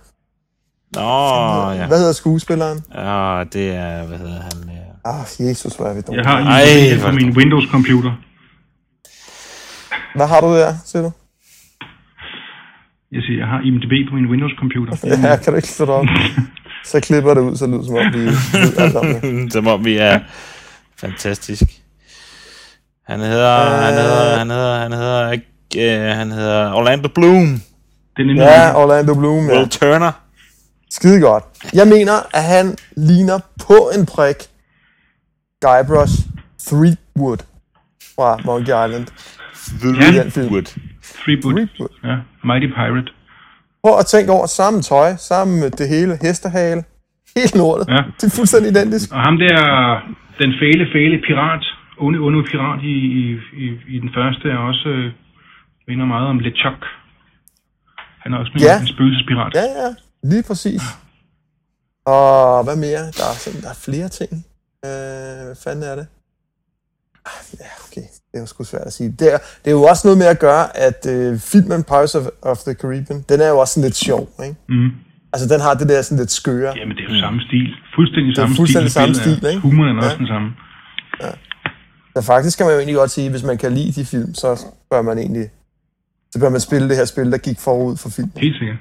[0.96, 1.88] Nå, ja.
[1.88, 2.84] Hvad hedder skuespilleren?
[2.96, 4.70] Ja, det er, hvad hedder han?
[4.70, 4.93] Ja.
[5.06, 6.26] Ah, Jesus, hvor er vi Jeg dårlige.
[6.26, 8.12] har Ej, IMDb hvor på er det min Windows-computer.
[10.16, 11.12] Hvad har du der, siger du?
[13.12, 14.94] Jeg siger, jeg har IMDb på min Windows-computer.
[15.28, 16.06] Ja, kan du ikke få det op?
[16.92, 18.26] Så klipper det ud, så det lyder som om, vi
[19.46, 19.54] det.
[19.54, 20.20] Som om vi er
[21.00, 21.64] fantastisk.
[23.08, 25.46] Han hedder, han hedder, han hedder, han hedder, ikke,
[25.78, 27.62] øh, han hedder Orlando Bloom.
[28.18, 29.54] Det er Ja, Orlando Bloom, ja.
[29.58, 30.12] Will Turner.
[30.92, 31.44] Skide godt.
[31.74, 34.36] Jeg mener, at han ligner på en prik
[35.68, 36.16] Guybrush
[36.68, 37.42] Threepwood
[38.16, 39.06] fra Monkey Island.
[39.82, 39.90] The
[40.22, 40.54] den film.
[40.54, 40.68] Wood.
[41.24, 41.54] Threepwood.
[41.54, 41.94] Threepwood.
[42.10, 42.16] Ja,
[42.50, 43.10] Mighty Pirate.
[43.84, 46.82] Prøv at tænke over samme tøj, sammen med det hele, hestehale,
[47.38, 47.86] helt lortet.
[47.96, 48.02] Ja.
[48.20, 49.08] Det er fuldstændig identisk.
[49.16, 49.58] Og ham der,
[50.42, 51.64] den fæle, fæle pirat,
[52.04, 53.24] onde, onde pirat i, i,
[53.64, 55.12] i, i den første, er også øh,
[55.88, 56.82] minder meget om LeChuck.
[58.24, 58.76] Han er også ja.
[58.82, 59.52] en spøgelsespirat.
[59.56, 59.90] Ja, ja,
[60.32, 60.84] lige præcis.
[62.06, 63.04] Og hvad mere?
[63.20, 64.32] Der er, sådan, der er flere ting.
[64.86, 66.08] Øh, hvad fanden er det?
[67.26, 68.02] Ah, Ja, okay.
[68.02, 69.16] Det er jo sgu svært at sige.
[69.20, 72.26] Det er, det er jo også noget med at gøre, at øh, filmen Pirates of,
[72.42, 74.56] of the Caribbean, den er jo også sådan lidt sjov, ikke?
[74.70, 74.90] Mm.
[75.34, 76.74] Altså, den har det der sådan lidt skøre.
[76.78, 77.68] Jamen, det er jo samme stil.
[77.96, 79.02] Fuldstændig Det er samme fuldstændig stil.
[79.02, 79.62] samme stil, ikke?
[79.62, 80.18] Humoren er også Ja.
[80.18, 80.50] den samme.
[82.16, 84.66] Så faktisk kan man jo egentlig godt sige, hvis man kan lide de film, så
[84.92, 85.50] bør man egentlig
[86.32, 88.34] så bør man spille det her spil, der gik forud for filmen.
[88.38, 88.78] Helt sikkert.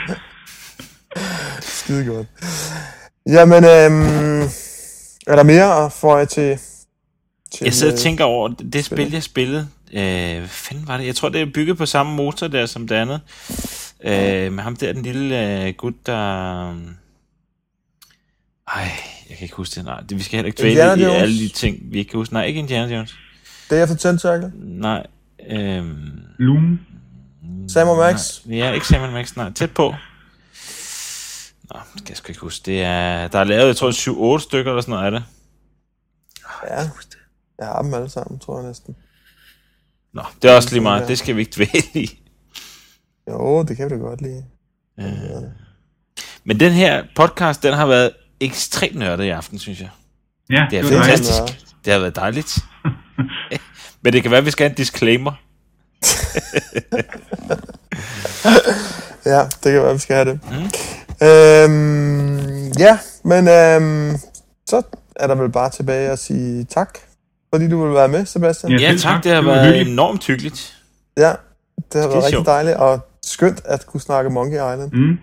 [1.60, 2.26] Skide godt.
[3.26, 4.48] Jamen, øhm,
[5.26, 6.58] er der mere at få til,
[7.50, 10.96] til Jeg sidder og øh, tænker over, det spil, jeg spillede, øh, hvad fanden var
[10.96, 11.06] det?
[11.06, 13.20] Jeg tror, det er bygget på samme motor der som det andet.
[14.04, 16.68] Øh, med ham der, den lille øh, gut, der...
[18.68, 18.90] Ej,
[19.28, 19.84] jeg kan ikke huske det.
[19.84, 21.22] Nej, det, vi skal heller ikke dvæle i Jones?
[21.22, 22.34] alle de ting, vi ikke kan huske.
[22.34, 23.14] Nej, ikke Indiana Jones.
[23.70, 24.52] Day of the Tentacle?
[24.56, 25.06] Nej.
[25.50, 26.80] Øhm, Loom.
[27.68, 28.40] Sam Max?
[28.44, 29.52] Nej, ja, ikke Sam Max, nej.
[29.52, 29.94] Tæt på.
[31.72, 32.62] Nå, det kan jeg sgu ikke huske.
[32.66, 35.24] Det er, der er lavet, jeg tror, 7-8 stykker eller sådan noget af det.
[36.70, 36.76] Ja,
[37.58, 38.96] jeg har dem alle sammen, tror jeg næsten.
[40.12, 41.08] Nå, det er også lige meget.
[41.08, 42.20] Det skal vi ikke dvæle i.
[43.30, 44.44] Jo, det kan vi da godt lide.
[46.44, 48.10] Men den her podcast, den har været
[48.40, 49.90] ekstremt nørdet i aften, synes jeg.
[50.50, 50.92] Ja, Det er fedt.
[50.94, 51.26] dejligt.
[51.26, 51.66] fantastisk.
[51.84, 52.58] Det har været dejligt.
[54.02, 55.32] Men det kan være, at vi skal have en disclaimer.
[59.26, 60.40] Ja, det kan være, vi skal have det.
[60.50, 60.70] Mm.
[61.22, 62.36] Øhm,
[62.86, 62.94] ja,
[63.24, 64.10] men øhm,
[64.66, 64.76] så
[65.16, 66.98] er der vel bare tilbage at sige tak,
[67.54, 68.72] fordi du vil være med, Sebastian.
[68.72, 68.76] Ja.
[68.90, 69.24] Ja, tak.
[69.24, 69.92] Det har Det var været hyggeligt.
[69.92, 70.60] enormt hyggeligt.
[71.16, 71.32] Ja,
[71.92, 72.46] det har været rigtig sjovt.
[72.46, 74.90] dejligt og skønt at kunne snakke Monkey Island.
[74.92, 75.18] Mm.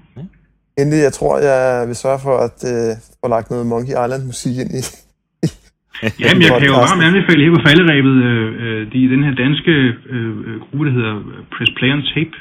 [0.80, 4.56] Endelig, jeg tror, jeg vil sørge for at øh, få lagt noget Monkey Island musik
[4.64, 4.82] ind i.
[6.24, 9.74] Jamen, jeg kan jo varmt anbefale her på falderæbet, øh, øh, de, den her danske
[10.16, 11.16] øh, øh, gruppe, der hedder
[11.54, 12.36] Press Play on Tape,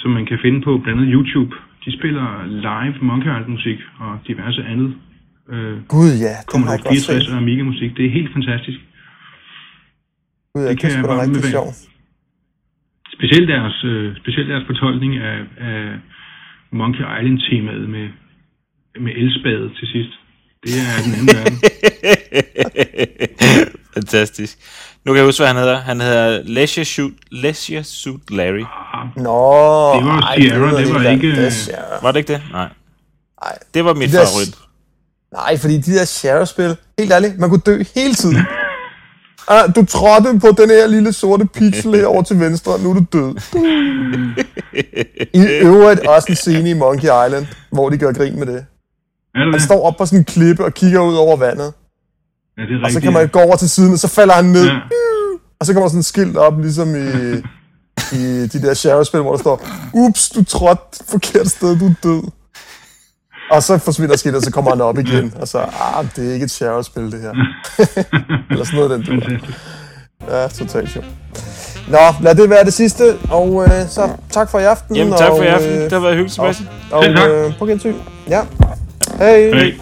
[0.00, 1.52] som man kan finde på blandt andet YouTube.
[1.84, 2.26] De spiller
[2.66, 4.90] live Monkey Island musik og diverse andet.
[5.52, 7.32] Øh, Gud ja, det har jeg godt 64 set.
[7.32, 7.90] og Amiga musik.
[7.96, 8.78] Det er helt fantastisk.
[10.54, 11.76] Gud ja, det det, kan er jeg varmt rigtig sjovt.
[13.16, 15.38] Specielt deres, øh, specielt deres fortolkning af,
[15.70, 15.82] af
[16.72, 18.06] Monkey Island-temaet med,
[19.04, 20.12] med elspade til sidst.
[20.62, 21.58] Det er den anden verden.
[23.96, 24.54] Fantastisk.
[25.04, 25.80] Nu kan jeg huske, hvad han hedder.
[25.80, 28.66] Han hedder Leisure Suit, Leisure Suit Larry.
[29.16, 31.98] Nå, Det var ej, Sierra, noget det var ikke- Det Sierra.
[32.02, 32.42] Var det ikke det?
[32.52, 32.68] Nej.
[33.44, 33.58] Nej.
[33.74, 34.54] Det var mit Det der- favorit.
[35.32, 38.38] Nej, fordi de der Sierra-spil, helt ærligt, man kunne dø hele tiden.
[39.48, 43.04] Ah, du trådte på den her lille sorte pixel herovre til venstre, nu er du
[43.12, 43.34] død.
[45.34, 48.54] I øvrigt også en scene i Monkey Island, hvor de gør grin med det.
[48.54, 48.64] det
[49.34, 49.62] Han det?
[49.62, 51.72] står op på sådan en klippe og kigger ud over vandet,
[52.58, 53.02] Ja, det er og så rigtigt.
[53.04, 54.66] kan man gå over til siden, og så falder han ned.
[54.66, 54.78] Ja.
[55.60, 57.08] Og så kommer sådan et skilt op, ligesom i,
[58.12, 62.22] i de der Sierra-spil, hvor der står, ups, du trådte forkert sted, du er død.
[63.50, 66.32] Og så forsvinder skiltet, og så kommer han op igen, og så, ah, det er
[66.32, 67.32] ikke et Sierra-spil, det her.
[68.50, 69.36] Eller sådan noget, den du.
[70.30, 71.06] Ja, totalt sjovt.
[71.88, 74.96] Nå, lad det være det sidste, og øh, så tak for i aften.
[74.96, 75.70] Jamen, tak for i og, aften.
[75.70, 76.68] øh, Det har været hyggeligt, Sebastian.
[76.92, 77.28] Og tak.
[77.30, 77.94] øh, på gensyn.
[78.28, 78.40] Ja.
[79.18, 79.50] Hej.
[79.50, 79.74] Hej.